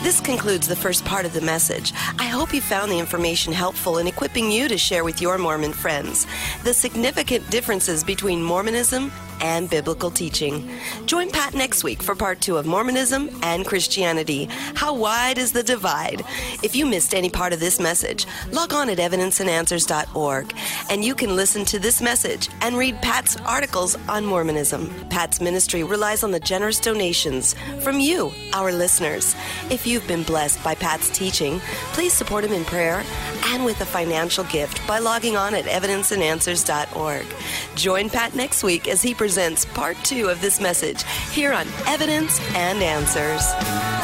This 0.05 0.21
concludes 0.21 0.69
the 0.69 0.77
first 0.77 1.05
part 1.05 1.27
of 1.27 1.33
the 1.33 1.41
message. 1.41 1.93
I 2.21 2.27
hope 2.27 2.55
you 2.55 2.61
found 2.61 2.93
the 2.93 3.01
information 3.01 3.53
helpful 3.53 3.99
in 3.99 4.07
equipping 4.07 4.49
you 4.49 4.69
to 4.69 4.79
share 4.79 5.03
with 5.03 5.21
your 5.21 5.37
Mormon 5.37 5.73
friends 5.73 6.29
the 6.63 6.73
significant 6.73 7.51
differences 7.51 8.05
between 8.05 8.41
Mormonism 8.41 9.11
and 9.41 9.69
biblical 9.69 10.11
teaching. 10.11 10.71
Join 11.07 11.31
Pat 11.31 11.55
next 11.55 11.85
week 11.85 12.03
for 12.03 12.15
part 12.15 12.41
two 12.41 12.57
of 12.57 12.67
Mormonism 12.67 13.31
and 13.43 13.67
Christianity. 13.67 14.49
How 14.75 14.95
wide 14.95 15.39
is 15.39 15.53
the 15.53 15.63
divide? 15.63 16.23
If 16.63 16.75
you 16.75 16.87
missed 16.87 17.15
any 17.15 17.31
part 17.31 17.53
of 17.53 17.61
this 17.61 17.81
message, 17.81 18.27
log 18.53 18.73
on 18.73 18.89
at 18.91 18.99
evidenceandanswers.org 18.99 20.55
and 20.91 21.05
you 21.05 21.15
can 21.15 21.37
listen 21.37 21.65
to 21.67 21.79
this 21.79 22.01
message 22.01 22.49
and 22.61 22.77
read 22.77 23.01
Pat's 23.03 23.37
articles 23.39 23.97
on 24.09 24.25
Mormonism. 24.25 24.93
Pat's 25.11 25.41
ministry 25.41 25.83
relies 25.83 26.23
on 26.23 26.31
the 26.31 26.41
generous 26.41 26.81
donations 26.81 27.55
from 27.83 28.01
you, 28.01 28.33
our 28.53 28.73
listeners. 28.73 29.35
If 29.71 29.87
you've 29.87 30.07
been 30.07 30.23
blessed 30.23 30.63
by 30.63 30.75
Pat's 30.75 31.11
teaching, 31.11 31.61
please 31.93 32.13
support 32.13 32.45
him 32.45 32.53
in 32.53 32.65
prayer 32.65 33.03
and 33.47 33.65
with 33.65 33.81
a 33.81 33.87
financial 33.87 34.45
gift 34.45 34.87
by 34.87 34.99
logging 34.99 35.37
on 35.37 35.55
at 35.55 35.65
evidenceandanswers.org. 35.65 37.27
Join 37.75 38.11
Pat 38.11 38.35
next 38.35 38.63
week 38.63 38.89
as 38.89 39.03
he 39.03 39.15
presents 39.31 39.65
part 39.65 39.97
two 39.99 40.29
of 40.29 40.41
this 40.41 40.61
message 40.61 41.05
here 41.31 41.53
on 41.53 41.65
Evidence 41.87 42.41
and 42.57 42.83
Answers. 42.83 44.00